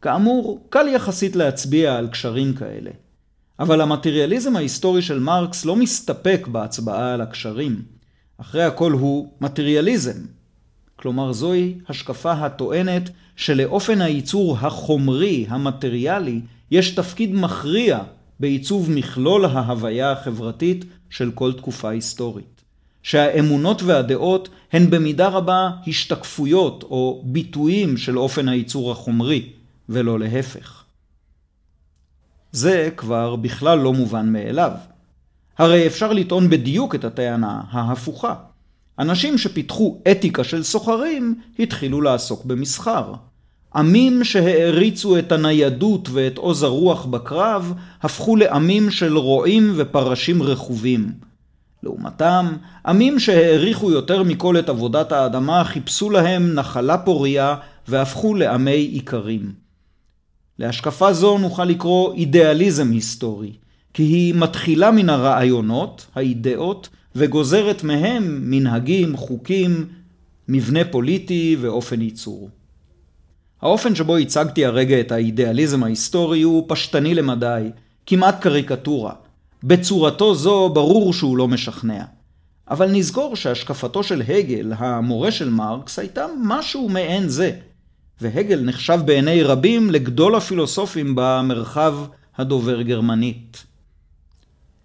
כאמור, 0.02 0.68
קל 0.70 0.88
יחסית 0.88 1.36
להצביע 1.36 1.96
על 1.96 2.08
קשרים 2.08 2.54
כאלה. 2.54 2.92
אבל 3.60 3.82
המטריאליזם 3.82 4.56
ההיסטורי 4.56 5.02
של 5.02 5.20
מרקס 5.20 5.66
לא 5.66 5.76
מסתפק 5.76 6.48
בהצבעה 6.52 7.14
על 7.14 7.22
הקשרים. 7.22 7.82
אחרי 8.38 8.64
הכל 8.64 8.92
הוא 8.92 9.32
מטריאליזם. 9.42 10.26
כלומר 10.96 11.34
זוהי 11.34 11.76
השקפה 11.90 12.32
הטוענת 12.32 13.10
שלאופן 13.36 14.02
הייצור 14.02 14.58
החומרי, 14.58 15.46
המטריאלי, 15.50 16.42
יש 16.72 16.92
תפקיד 16.96 17.36
מכריע 17.36 18.00
בעיצוב 18.42 18.92
מכלול 18.92 19.46
ההוויה 19.46 20.12
החברתית 20.12 20.86
של 21.10 21.32
כל 21.32 21.54
תקופה 21.54 21.90
היסטורית. 21.90 22.62
שהאמונות 23.04 23.84
והדעות 23.84 24.50
הן 24.72 24.90
במידה 24.90 25.28
רבה 25.28 25.70
השתקפויות 25.88 26.84
או 26.84 27.24
ביטויים 27.26 27.98
של 27.98 28.18
אופן 28.18 28.48
הייצור 28.48 28.92
החומרי, 28.92 29.50
ולא 29.90 30.20
להפך. 30.20 30.84
זה 32.52 32.90
כבר 32.98 33.36
בכלל 33.36 33.80
לא 33.80 33.94
מובן 33.94 34.34
מאליו. 34.34 34.72
הרי 35.58 35.88
אפשר 35.88 36.14
לטעון 36.14 36.50
בדיוק 36.50 36.96
את 36.96 37.04
הטענה 37.04 37.62
ההפוכה. 37.70 38.36
אנשים 39.00 39.38
שפיתחו 39.38 40.02
אתיקה 40.12 40.44
של 40.44 40.64
סוחרים 40.64 41.42
התחילו 41.60 42.02
לעסוק 42.02 42.46
במסחר. 42.46 43.14
עמים 43.76 44.24
שהעריצו 44.24 45.18
את 45.20 45.32
הניידות 45.32 46.10
ואת 46.12 46.38
עוז 46.38 46.64
הרוח 46.64 47.06
בקרב, 47.06 47.74
הפכו 48.02 48.36
לעמים 48.36 48.92
של 48.92 49.18
רועים 49.18 49.74
ופרשים 49.76 50.44
רכובים. 50.44 51.12
לעומתם, 51.84 52.46
עמים 52.86 53.20
שהעריכו 53.20 53.92
יותר 53.92 54.24
מכל 54.24 54.60
את 54.60 54.70
עבודת 54.70 55.12
האדמה, 55.12 55.64
חיפשו 55.64 56.10
להם 56.10 56.54
נחלה 56.54 56.98
פוריה 56.98 57.56
והפכו 57.88 58.34
לעמי 58.36 58.92
איכרים. 58.96 59.54
להשקפה 60.60 61.14
זו 61.14 61.38
נוכל 61.38 61.66
לקרוא 61.66 62.14
אידיאליזם 62.14 62.92
היסטורי, 62.92 63.52
כי 63.94 64.04
היא 64.04 64.36
מתחילה 64.36 64.92
מן 64.92 65.10
הרעיונות, 65.10 66.08
האידאות, 66.16 66.90
וגוזרת 67.16 67.84
מהם 67.84 68.40
מנהגים, 68.42 69.18
חוקים, 69.18 69.86
מבנה 70.48 70.80
פוליטי 70.92 71.58
ואופן 71.62 72.02
ייצור. 72.02 72.50
האופן 73.62 73.96
שבו 73.96 74.18
הצגתי 74.18 74.66
הרגע 74.66 75.00
את 75.00 75.12
האידיאליזם 75.12 75.84
ההיסטורי 75.84 76.42
הוא 76.42 76.66
פשטני 76.68 77.16
למדי, 77.16 77.70
כמעט 78.06 78.42
קריקטורה. 78.42 79.14
בצורתו 79.64 80.36
זו 80.36 80.70
ברור 80.70 81.14
שהוא 81.14 81.38
לא 81.38 81.48
משכנע. 81.48 82.04
אבל 82.70 82.92
נזכור 82.92 83.36
שהשקפתו 83.36 84.04
של 84.04 84.24
הגל, 84.28 84.74
המורה 84.78 85.32
של 85.32 85.50
מרקס, 85.50 86.00
הייתה 86.00 86.26
משהו 86.44 86.90
מעין 86.90 87.30
זה. 87.30 87.52
והגל 88.22 88.62
נחשב 88.62 89.00
בעיני 89.06 89.44
רבים 89.44 89.92
לגדול 89.92 90.36
הפילוסופים 90.36 91.14
במרחב 91.16 91.96
הדובר 92.38 92.82
גרמנית. 92.82 93.64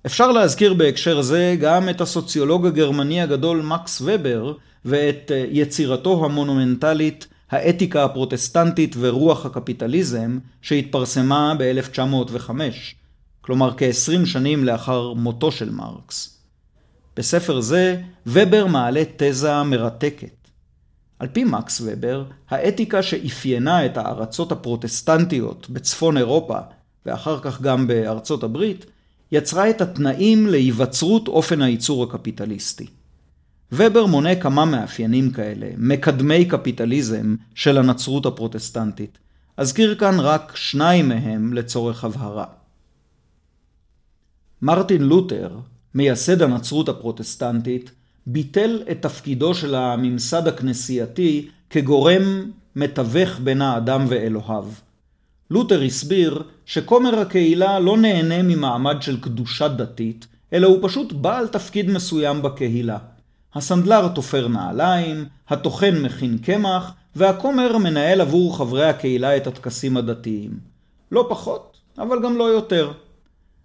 אפשר 0.07 0.33
להזכיר 0.33 0.75
בהקשר 0.75 1.23
זה 1.23 1.57
גם 1.61 1.89
את 1.89 2.01
הסוציולוג 2.01 2.67
הגרמני 2.67 3.23
הגדול 3.23 3.63
מקס 3.63 4.03
ובר 4.05 4.53
ואת 4.85 5.33
אה, 5.35 5.45
יצירתו 5.51 6.25
המונומנטלית 6.25 7.27
האתיקה 7.51 8.05
הפרוטסטנטית 8.05 8.97
ורוח 8.99 9.47
הקפיטליזם 9.47 10.39
שהתפרסמה 10.63 11.55
ב-1905, 11.59 12.51
כלומר 13.41 13.75
כ-20 13.77 14.27
שנים 14.27 14.65
לאחר 14.65 15.13
מותו 15.13 15.53
של 15.53 15.71
מרקס. 15.71 16.41
בספר 17.17 17.61
זה 17.61 18.03
ובר 18.27 18.67
מעלה 18.67 19.03
תזה 19.17 19.63
מרתקת. 19.63 20.49
על 21.19 21.29
פי 21.29 21.45
מקס 21.45 21.83
ובר, 21.85 22.25
האתיקה 22.51 23.03
שאפיינה 23.03 23.87
את 23.87 23.97
הארצות 23.97 24.53
הפרוטסטנטיות 24.53 25.71
בצפון 25.71 26.17
אירופה 26.17 26.59
ואחר 27.07 27.41
כך 27.41 27.61
גם 27.61 27.87
בארצות 27.87 28.43
הברית, 28.43 28.87
יצרה 29.33 29.71
את 29.71 29.81
התנאים 29.81 30.47
להיווצרות 30.47 31.29
אופן 31.29 31.63
הייצור 31.63 32.03
הקפיטליסטי. 32.03 32.87
ובר 33.73 34.07
מונה 34.07 34.35
כמה 34.35 34.65
מאפיינים 34.65 35.31
כאלה, 35.31 35.67
מקדמי 35.77 36.45
קפיטליזם 36.45 37.37
של 37.55 37.79
הנצרות 37.79 38.27
הפרוטסטנטית. 38.27 39.19
אזכיר 39.57 39.95
כאן 39.95 40.21
רק 40.21 40.53
שניים 40.57 41.09
מהם 41.09 41.53
לצורך 41.53 42.05
הבהרה. 42.05 42.45
מרטין 44.63 45.03
לותר, 45.03 45.59
מייסד 45.95 46.43
הנצרות 46.43 46.89
הפרוטסטנטית, 46.89 47.91
ביטל 48.27 48.83
את 48.91 49.03
תפקידו 49.03 49.55
של 49.55 49.75
הממסד 49.75 50.49
הכנסייתי 50.49 51.49
כגורם 51.71 52.51
מתווך 52.77 53.41
בין 53.45 53.63
האדם 53.63 54.05
ואלוהיו. 54.09 54.65
לותר 55.51 55.83
הסביר 55.83 56.43
שכומר 56.67 57.19
הקהילה 57.19 57.79
לא 57.79 57.97
נהנה 57.97 58.43
ממעמד 58.43 59.03
של 59.03 59.21
קדושה 59.21 59.69
דתית, 59.69 60.27
אלא 60.53 60.67
הוא 60.67 60.79
פשוט 60.83 61.13
בעל 61.13 61.49
תפקיד 61.49 61.91
מסוים 61.91 62.43
בקהילה. 62.43 62.99
הסנדלר 63.57 64.09
תופר 64.09 64.49
נעליים, 64.49 65.25
הטוחן 65.49 66.03
מכין 66.03 66.39
קמח, 66.39 66.93
והכומר 67.17 67.79
מנהל 67.79 68.21
עבור 68.21 68.57
חברי 68.59 68.89
הקהילה 68.89 69.37
את 69.37 69.47
הטקסים 69.47 69.97
הדתיים. 69.97 70.51
לא 71.13 71.27
פחות, 71.29 71.77
אבל 71.99 72.23
גם 72.23 72.37
לא 72.37 72.45
יותר. 72.45 72.93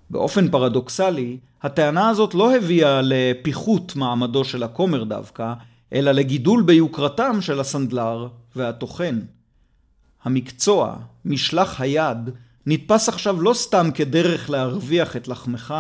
באופן 0.10 0.52
פרדוקסלי, 0.52 1.38
הטענה 1.62 2.10
הזאת 2.10 2.34
לא 2.34 2.56
הביאה 2.56 3.02
לפיחות 3.04 3.96
מעמדו 3.96 4.44
של 4.44 4.64
הכומר 4.64 5.04
דווקא, 5.04 5.54
אלא 5.94 6.12
לגידול 6.12 6.64
ביוקרתם 6.64 7.42
של 7.42 7.60
הסנדלר 7.60 8.28
והטוחן. 8.56 9.20
המקצוע, 10.24 10.96
משלח 11.26 11.82
היד, 11.82 12.30
נתפס 12.66 13.10
עכשיו 13.10 13.42
לא 13.42 13.54
סתם 13.54 13.90
כדרך 13.94 14.50
להרוויח 14.50 15.16
את 15.16 15.28
לחמך, 15.28 15.74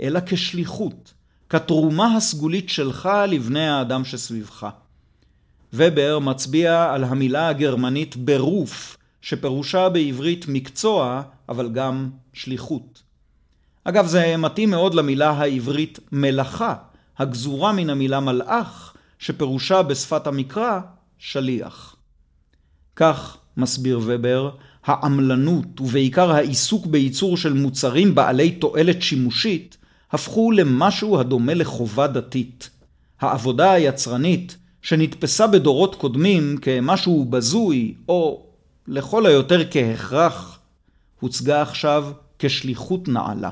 אלא 0.00 0.20
כשליחות, 0.26 1.12
כתרומה 1.54 2.16
הסגולית 2.16 2.68
שלך 2.68 3.08
לבני 3.28 3.68
האדם 3.68 4.04
שסביבך. 4.04 4.66
ובר 5.72 6.18
מצביע 6.18 6.92
על 6.92 7.04
המילה 7.04 7.48
הגרמנית 7.48 8.16
ברוף, 8.16 8.96
שפירושה 9.20 9.88
בעברית 9.88 10.44
מקצוע, 10.48 11.22
אבל 11.48 11.70
גם 11.72 12.10
שליחות. 12.32 13.02
אגב, 13.84 14.06
זה 14.06 14.36
מתאים 14.36 14.70
מאוד 14.70 14.94
למילה 14.94 15.30
העברית 15.30 15.98
מלאכה, 16.12 16.74
הגזורה 17.18 17.72
מן 17.72 17.90
המילה 17.90 18.20
מלאך, 18.20 18.94
שפירושה 19.18 19.82
בשפת 19.82 20.26
המקרא 20.26 20.80
שליח. 21.18 21.96
כך, 22.96 23.36
מסביר 23.56 24.00
ובר, 24.04 24.50
העמלנות 24.84 25.80
ובעיקר 25.80 26.30
העיסוק 26.30 26.86
בייצור 26.86 27.36
של 27.36 27.52
מוצרים 27.52 28.14
בעלי 28.14 28.50
תועלת 28.50 29.02
שימושית 29.02 29.76
הפכו 30.14 30.50
למשהו 30.50 31.20
הדומה 31.20 31.54
לחובה 31.54 32.06
דתית. 32.06 32.70
העבודה 33.20 33.72
היצרנית, 33.72 34.56
שנתפסה 34.82 35.46
בדורות 35.46 35.94
קודמים 35.94 36.56
כמשהו 36.62 37.24
בזוי, 37.24 37.94
או 38.08 38.46
לכל 38.88 39.26
היותר 39.26 39.70
כהכרח, 39.70 40.58
הוצגה 41.20 41.62
עכשיו 41.62 42.12
כשליחות 42.38 43.08
נעלה. 43.08 43.50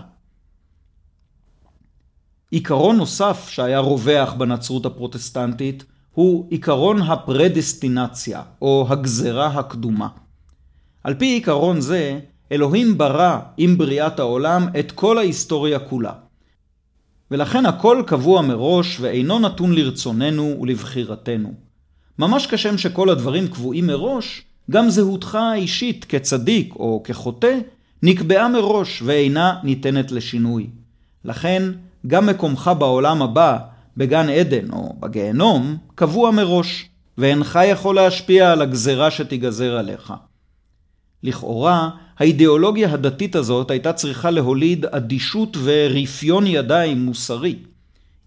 עיקרון 2.51 2.97
נוסף 2.97 3.49
שהיה 3.49 3.79
רווח 3.79 4.33
בנצרות 4.33 4.87
הפרוטסטנטית 4.87 5.85
הוא 6.13 6.47
עיקרון 6.51 7.03
הפרדסטינציה, 7.03 8.43
או 8.63 8.87
הגזרה 8.91 9.47
הקדומה. 9.47 10.09
על 11.05 11.15
פי 11.15 11.27
עיקרון 11.27 11.81
זה, 11.81 12.21
אלוהים 12.53 12.99
ברא 12.99 13.39
עם 13.57 13.79
בריאת 13.79 14.19
העולם 14.19 14.69
את 14.79 14.93
כל 14.93 15.19
ההיסטוריה 15.19 15.79
כולה. 15.79 16.13
ולכן 17.33 17.67
הכל 17.67 18.03
קבוע 18.07 18.43
מראש 18.43 19.01
ואינו 19.01 19.39
נתון 19.39 19.73
לרצוננו 19.73 20.57
ולבחירתנו. 20.61 21.53
ממש 22.19 22.47
כשם 22.47 22.79
שכל 22.79 23.11
הדברים 23.11 23.49
קבועים 23.49 23.87
מראש, 23.87 24.43
גם 24.71 24.91
זהותך 24.91 25.35
האישית 25.35 26.05
כצדיק 26.05 26.75
או 26.75 27.03
כחוטא 27.05 27.59
נקבעה 28.03 28.49
מראש 28.49 29.03
ואינה 29.05 29.55
ניתנת 29.65 30.13
לשינוי. 30.13 30.67
לכן, 31.25 31.63
גם 32.07 32.27
מקומך 32.27 32.71
בעולם 32.79 33.23
הבא, 33.23 33.59
בגן 33.97 34.29
עדן 34.29 34.71
או 34.73 34.95
בגיהנום, 35.01 35.77
קבוע 35.95 36.31
מראש, 36.31 36.89
ואינך 37.19 37.59
יכול 37.65 37.95
להשפיע 37.95 38.53
על 38.53 38.63
הגזרה 38.63 39.11
שתיגזר 39.11 39.77
עליך. 39.77 40.13
לכאורה, 41.23 41.91
האידיאולוגיה 42.19 42.93
הדתית 42.93 43.37
הזאת 43.37 43.71
הייתה 43.71 43.93
צריכה 43.93 44.31
להוליד 44.31 44.87
אדישות 44.87 45.57
ורפיון 45.63 46.47
ידיים 46.47 47.05
מוסרי. 47.05 47.59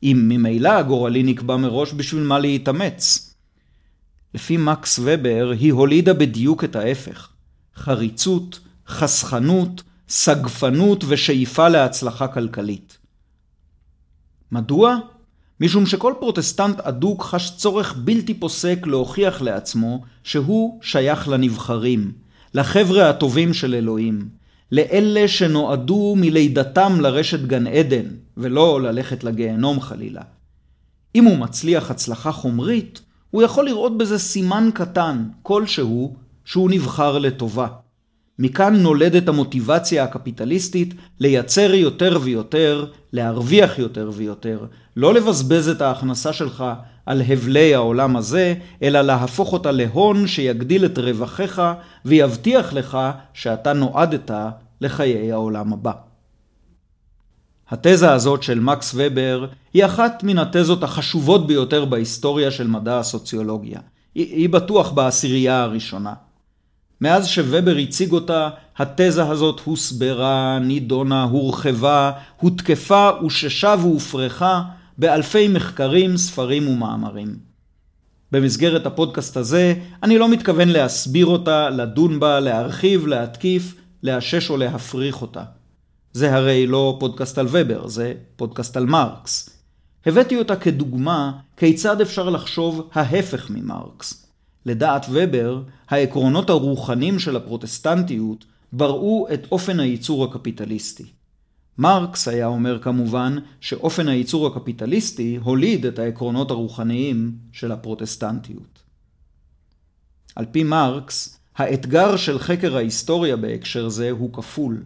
אם 0.03 0.25
ממילא 0.29 0.69
הגורלי 0.69 1.23
נקבע 1.23 1.57
מראש, 1.57 1.93
בשביל 1.93 2.23
מה 2.23 2.39
להתאמץ? 2.39 3.33
לפי 4.33 4.57
מקס 4.57 4.99
ובר, 5.03 5.51
היא 5.59 5.73
הולידה 5.73 6.13
בדיוק 6.13 6.63
את 6.63 6.75
ההפך. 6.75 7.29
חריצות, 7.75 8.59
חסכנות, 8.87 9.83
סגפנות 10.09 11.03
ושאיפה 11.07 11.67
להצלחה 11.67 12.27
כלכלית. 12.27 12.97
מדוע? 14.51 14.97
משום 15.59 15.85
שכל 15.85 16.13
פרוטסטנט 16.19 16.79
אדוק 16.79 17.23
חש 17.23 17.51
צורך 17.57 17.95
בלתי 17.97 18.33
פוסק 18.33 18.87
להוכיח 18.87 19.41
לעצמו 19.41 20.03
שהוא 20.23 20.79
שייך 20.81 21.27
לנבחרים, 21.27 22.11
לחבר'ה 22.55 23.09
הטובים 23.09 23.53
של 23.53 23.75
אלוהים, 23.75 24.29
לאלה 24.71 25.27
שנועדו 25.27 26.13
מלידתם 26.17 27.01
לרשת 27.01 27.39
גן 27.39 27.67
עדן, 27.67 28.05
ולא 28.37 28.81
ללכת 28.81 29.23
לגיהנום 29.23 29.81
חלילה. 29.81 30.21
אם 31.15 31.23
הוא 31.23 31.37
מצליח 31.37 31.91
הצלחה 31.91 32.31
חומרית, 32.31 33.01
הוא 33.31 33.43
יכול 33.43 33.65
לראות 33.65 33.97
בזה 33.97 34.19
סימן 34.19 34.69
קטן, 34.73 35.25
כלשהו, 35.41 36.15
שהוא 36.45 36.69
נבחר 36.69 37.17
לטובה. 37.17 37.67
מכאן 38.39 38.75
נולדת 38.75 39.27
המוטיבציה 39.27 40.03
הקפיטליסטית 40.03 40.93
לייצר 41.19 41.73
יותר 41.73 42.19
ויותר, 42.21 42.85
להרוויח 43.13 43.79
יותר 43.79 44.11
ויותר, 44.13 44.65
לא 44.95 45.13
לבזבז 45.13 45.69
את 45.69 45.81
ההכנסה 45.81 46.33
שלך 46.33 46.65
על 47.05 47.21
הבלי 47.21 47.75
העולם 47.75 48.15
הזה, 48.15 48.53
אלא 48.83 49.01
להפוך 49.01 49.53
אותה 49.53 49.71
להון 49.71 50.27
שיגדיל 50.27 50.85
את 50.85 50.97
רווחיך 50.97 51.61
ויבטיח 52.05 52.73
לך 52.73 52.97
שאתה 53.33 53.73
נועדת 53.73 54.31
לחיי 54.81 55.31
העולם 55.31 55.73
הבא. 55.73 55.91
התזה 57.69 58.11
הזאת 58.11 58.43
של 58.43 58.59
מקס 58.59 58.91
ובר 58.95 59.47
היא 59.73 59.85
אחת 59.85 60.23
מן 60.23 60.37
התזות 60.37 60.83
החשובות 60.83 61.47
ביותר 61.47 61.85
בהיסטוריה 61.85 62.51
של 62.51 62.67
מדע 62.67 62.99
הסוציולוגיה. 62.99 63.79
היא, 64.15 64.35
היא 64.35 64.49
בטוח 64.49 64.91
בעשירייה 64.91 65.63
הראשונה. 65.63 66.13
מאז 67.01 67.27
שובר 67.27 67.75
הציג 67.77 68.11
אותה, 68.11 68.49
התזה 68.77 69.29
הזאת 69.29 69.61
הוסברה, 69.63 70.59
נידונה, 70.59 71.23
הורחבה, 71.23 72.11
הותקפה, 72.39 73.09
אוששה 73.09 73.75
והופרכה 73.81 74.61
באלפי 74.97 75.47
מחקרים, 75.47 76.17
ספרים 76.17 76.67
ומאמרים. 76.67 77.35
במסגרת 78.31 78.85
הפודקאסט 78.85 79.37
הזה, 79.37 79.73
אני 80.03 80.17
לא 80.17 80.29
מתכוון 80.29 80.69
להסביר 80.69 81.25
אותה, 81.25 81.69
לדון 81.69 82.19
בה, 82.19 82.39
להרחיב, 82.39 83.07
להתקיף, 83.07 83.75
לאשש 84.03 84.49
או 84.49 84.57
להפריך 84.57 85.21
אותה. 85.21 85.43
זה 86.13 86.35
הרי 86.35 86.67
לא 86.67 86.97
פודקאסט 86.99 87.37
על 87.37 87.47
ובר, 87.51 87.87
זה 87.87 88.13
פודקאסט 88.35 88.77
על 88.77 88.85
מרקס. 88.85 89.49
הבאתי 90.05 90.37
אותה 90.37 90.55
כדוגמה 90.55 91.31
כיצד 91.57 92.01
אפשר 92.01 92.29
לחשוב 92.29 92.89
ההפך 92.93 93.49
ממרקס. 93.49 94.25
לדעת 94.65 95.05
ובר, 95.11 95.61
העקרונות 95.89 96.49
הרוחניים 96.49 97.19
של 97.19 97.35
הפרוטסטנטיות 97.35 98.45
בראו 98.73 99.27
את 99.33 99.47
אופן 99.51 99.79
הייצור 99.79 100.23
הקפיטליסטי. 100.23 101.05
מרקס 101.77 102.27
היה 102.27 102.47
אומר 102.47 102.79
כמובן 102.81 103.37
שאופן 103.61 104.07
הייצור 104.07 104.47
הקפיטליסטי 104.47 105.39
הוליד 105.43 105.85
את 105.85 105.99
העקרונות 105.99 106.51
הרוחניים 106.51 107.31
של 107.51 107.71
הפרוטסטנטיות. 107.71 108.79
על 110.35 110.45
פי 110.51 110.63
מרקס, 110.63 111.39
האתגר 111.55 112.17
של 112.17 112.39
חקר 112.39 112.75
ההיסטוריה 112.75 113.35
בהקשר 113.35 113.89
זה 113.89 114.11
הוא 114.11 114.33
כפול. 114.33 114.83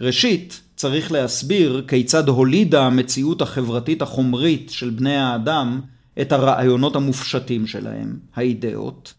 ראשית, 0.00 0.60
צריך 0.76 1.12
להסביר 1.12 1.84
כיצד 1.88 2.28
הולידה 2.28 2.86
המציאות 2.86 3.42
החברתית 3.42 4.02
החומרית 4.02 4.70
של 4.70 4.90
בני 4.90 5.16
האדם 5.16 5.80
את 6.20 6.32
הרעיונות 6.32 6.96
המופשטים 6.96 7.66
שלהם, 7.66 8.18
האידאות. 8.34 9.14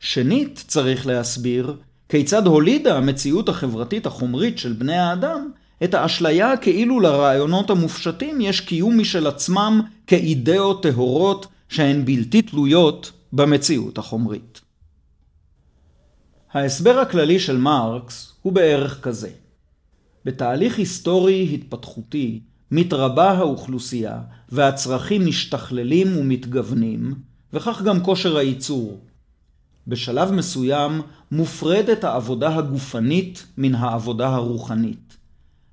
שנית, 0.00 0.64
צריך 0.66 1.06
להסביר 1.06 1.76
כיצד 2.08 2.46
הולידה 2.46 2.96
המציאות 2.96 3.48
החברתית 3.48 4.06
החומרית 4.06 4.58
של 4.58 4.72
בני 4.72 4.96
האדם 4.96 5.50
את 5.84 5.94
האשליה 5.94 6.56
כאילו 6.56 7.00
לרעיונות 7.00 7.70
המופשטים 7.70 8.40
יש 8.40 8.60
קיום 8.60 8.98
משל 8.98 9.26
עצמם 9.26 9.80
כאידאות 10.06 10.82
טהורות 10.82 11.46
שהן 11.68 12.04
בלתי 12.04 12.42
תלויות 12.42 13.12
במציאות 13.32 13.98
החומרית. 13.98 14.60
ההסבר 16.52 16.98
הכללי 16.98 17.38
של 17.38 17.56
מרקס 17.56 18.32
הוא 18.42 18.52
בערך 18.52 19.00
כזה: 19.00 19.30
בתהליך 20.24 20.78
היסטורי 20.78 21.54
התפתחותי 21.54 22.40
מתרבה 22.70 23.30
האוכלוסייה 23.30 24.20
והצרכים 24.48 25.26
משתכללים 25.26 26.16
ומתגוונים, 26.16 27.14
וכך 27.52 27.82
גם 27.82 28.02
כושר 28.04 28.36
הייצור. 28.36 29.00
בשלב 29.86 30.32
מסוים 30.32 31.02
מופרדת 31.32 32.04
העבודה 32.04 32.56
הגופנית 32.56 33.46
מן 33.58 33.74
העבודה 33.74 34.28
הרוחנית. 34.28 35.07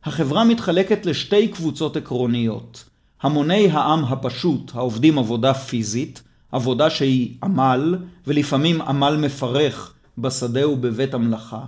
החברה 0.05 0.43
מתחלקת 0.43 1.05
לשתי 1.05 1.47
קבוצות 1.47 1.97
עקרוניות. 1.97 2.83
המוני 3.21 3.69
העם 3.71 4.03
הפשוט 4.03 4.71
העובדים 4.75 5.17
עבודה 5.17 5.53
פיזית, 5.53 6.23
עבודה 6.51 6.89
שהיא 6.89 7.35
עמל, 7.43 7.97
ולפעמים 8.27 8.81
עמל 8.81 9.17
מפרך 9.21 9.93
בשדה 10.17 10.69
ובבית 10.69 11.13
המלאכה. 11.13 11.65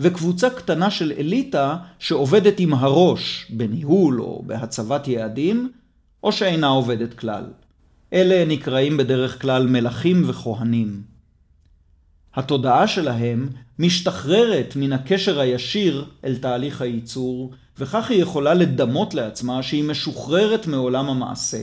וקבוצה 0.00 0.50
קטנה 0.50 0.90
של 0.90 1.12
אליטה 1.18 1.76
שעובדת 1.98 2.60
עם 2.60 2.74
הראש 2.74 3.46
בניהול 3.50 4.20
או 4.20 4.42
בהצבת 4.46 5.08
יעדים, 5.08 5.72
או 6.22 6.32
שאינה 6.32 6.66
עובדת 6.66 7.14
כלל. 7.14 7.44
אלה 8.12 8.44
נקראים 8.44 8.96
בדרך 8.96 9.42
כלל 9.42 9.66
מלכים 9.66 10.22
וכהנים. 10.26 11.02
התודעה 12.38 12.86
שלהם 12.86 13.48
משתחררת 13.78 14.72
מן 14.76 14.92
הקשר 14.92 15.40
הישיר 15.40 16.04
אל 16.24 16.36
תהליך 16.36 16.80
הייצור, 16.80 17.52
וכך 17.78 18.10
היא 18.10 18.22
יכולה 18.22 18.54
לדמות 18.54 19.14
לעצמה 19.14 19.62
שהיא 19.62 19.84
משוחררת 19.84 20.66
מעולם 20.66 21.08
המעשה, 21.08 21.62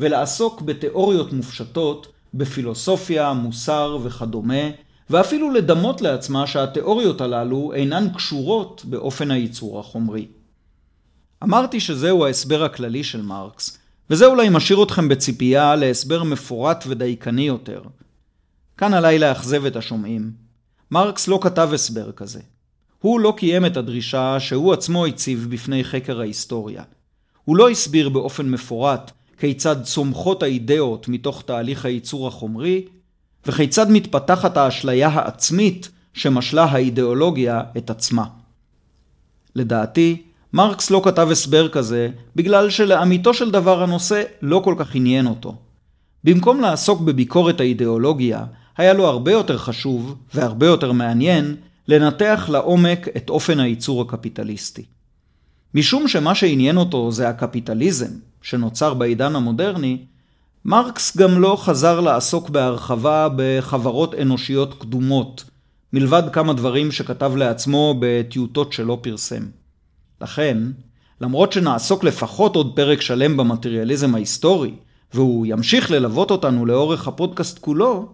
ולעסוק 0.00 0.62
בתיאוריות 0.62 1.32
מופשטות, 1.32 2.12
בפילוסופיה, 2.34 3.32
מוסר 3.32 3.98
וכדומה, 4.02 4.70
ואפילו 5.10 5.50
לדמות 5.50 6.00
לעצמה 6.00 6.46
שהתיאוריות 6.46 7.20
הללו 7.20 7.72
אינן 7.74 8.08
קשורות 8.14 8.82
באופן 8.84 9.30
הייצור 9.30 9.80
החומרי. 9.80 10.26
אמרתי 11.42 11.80
שזהו 11.80 12.24
ההסבר 12.24 12.64
הכללי 12.64 13.04
של 13.04 13.22
מרקס, 13.22 13.78
וזה 14.10 14.26
אולי 14.26 14.48
משאיר 14.48 14.82
אתכם 14.82 15.08
בציפייה 15.08 15.76
להסבר 15.76 16.22
מפורט 16.22 16.84
ודייקני 16.88 17.42
יותר. 17.42 17.82
כאן 18.78 18.94
עליי 18.94 19.18
לאכזב 19.18 19.64
את 19.64 19.76
השומעים. 19.76 20.30
מרקס 20.90 21.28
לא 21.28 21.38
כתב 21.42 21.70
הסבר 21.72 22.12
כזה. 22.12 22.40
הוא 22.98 23.20
לא 23.20 23.34
קיים 23.36 23.66
את 23.66 23.76
הדרישה 23.76 24.40
שהוא 24.40 24.72
עצמו 24.72 25.06
הציב 25.06 25.46
בפני 25.50 25.84
חקר 25.84 26.20
ההיסטוריה. 26.20 26.82
הוא 27.44 27.56
לא 27.56 27.70
הסביר 27.70 28.08
באופן 28.08 28.48
מפורט 28.48 29.10
כיצד 29.38 29.82
צומחות 29.82 30.42
האידאות 30.42 31.08
מתוך 31.08 31.42
תהליך 31.42 31.84
הייצור 31.84 32.28
החומרי, 32.28 32.84
וכיצד 33.46 33.90
מתפתחת 33.90 34.56
האשליה 34.56 35.08
העצמית 35.08 35.90
שמשלה 36.14 36.64
האידיאולוגיה 36.64 37.62
את 37.76 37.90
עצמה. 37.90 38.24
לדעתי, 39.54 40.22
מרקס 40.52 40.90
לא 40.90 41.00
כתב 41.04 41.28
הסבר 41.30 41.68
כזה 41.68 42.08
בגלל 42.36 42.70
שלאמיתו 42.70 43.34
של 43.34 43.50
דבר 43.50 43.82
הנושא 43.82 44.22
לא 44.42 44.60
כל 44.64 44.74
כך 44.78 44.94
עניין 44.94 45.26
אותו. 45.26 45.54
במקום 46.24 46.60
לעסוק 46.60 47.00
בביקורת 47.00 47.60
האידיאולוגיה, 47.60 48.44
היה 48.76 48.92
לו 48.92 49.06
הרבה 49.06 49.32
יותר 49.32 49.58
חשוב 49.58 50.16
והרבה 50.34 50.66
יותר 50.66 50.92
מעניין 50.92 51.56
לנתח 51.88 52.48
לעומק 52.52 53.08
את 53.16 53.30
אופן 53.30 53.60
הייצור 53.60 54.02
הקפיטליסטי. 54.02 54.84
משום 55.74 56.08
שמה 56.08 56.34
שעניין 56.34 56.76
אותו 56.76 57.12
זה 57.12 57.28
הקפיטליזם 57.28 58.10
שנוצר 58.42 58.94
בעידן 58.94 59.36
המודרני, 59.36 59.98
מרקס 60.64 61.16
גם 61.16 61.40
לא 61.40 61.56
חזר 61.60 62.00
לעסוק 62.00 62.50
בהרחבה 62.50 63.28
בחברות 63.36 64.14
אנושיות 64.14 64.74
קדומות, 64.78 65.44
מלבד 65.92 66.22
כמה 66.32 66.52
דברים 66.52 66.92
שכתב 66.92 67.32
לעצמו 67.36 67.94
בטיוטות 68.00 68.72
שלא 68.72 68.98
פרסם. 69.02 69.42
לכן, 70.20 70.58
למרות 71.20 71.52
שנעסוק 71.52 72.04
לפחות 72.04 72.56
עוד 72.56 72.76
פרק 72.76 73.00
שלם 73.00 73.36
במטריאליזם 73.36 74.14
ההיסטורי, 74.14 74.74
והוא 75.14 75.46
ימשיך 75.46 75.90
ללוות 75.90 76.30
אותנו 76.30 76.66
לאורך 76.66 77.08
הפודקאסט 77.08 77.58
כולו, 77.58 78.08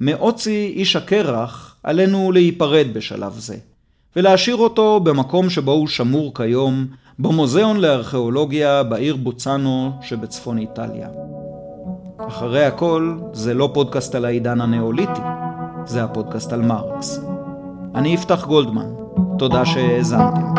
מאוצי 0.00 0.72
איש 0.76 0.96
הקרח 0.96 1.76
עלינו 1.82 2.32
להיפרד 2.32 2.86
בשלב 2.92 3.32
זה, 3.32 3.56
ולהשאיר 4.16 4.56
אותו 4.56 5.00
במקום 5.00 5.50
שבו 5.50 5.72
הוא 5.72 5.88
שמור 5.88 6.34
כיום, 6.34 6.86
במוזיאון 7.18 7.76
לארכיאולוגיה 7.76 8.82
בעיר 8.82 9.16
בוצאנו 9.16 9.92
שבצפון 10.02 10.58
איטליה. 10.58 11.08
אחרי 12.28 12.64
הכל, 12.64 13.18
זה 13.32 13.54
לא 13.54 13.70
פודקאסט 13.74 14.14
על 14.14 14.24
העידן 14.24 14.60
הנאוליטי, 14.60 15.20
זה 15.84 16.04
הפודקאסט 16.04 16.52
על 16.52 16.62
מרקס. 16.62 17.20
אני 17.94 18.08
יפתח 18.08 18.44
גולדמן, 18.44 18.90
תודה 19.38 19.66
שהאזנתם. 19.66 20.54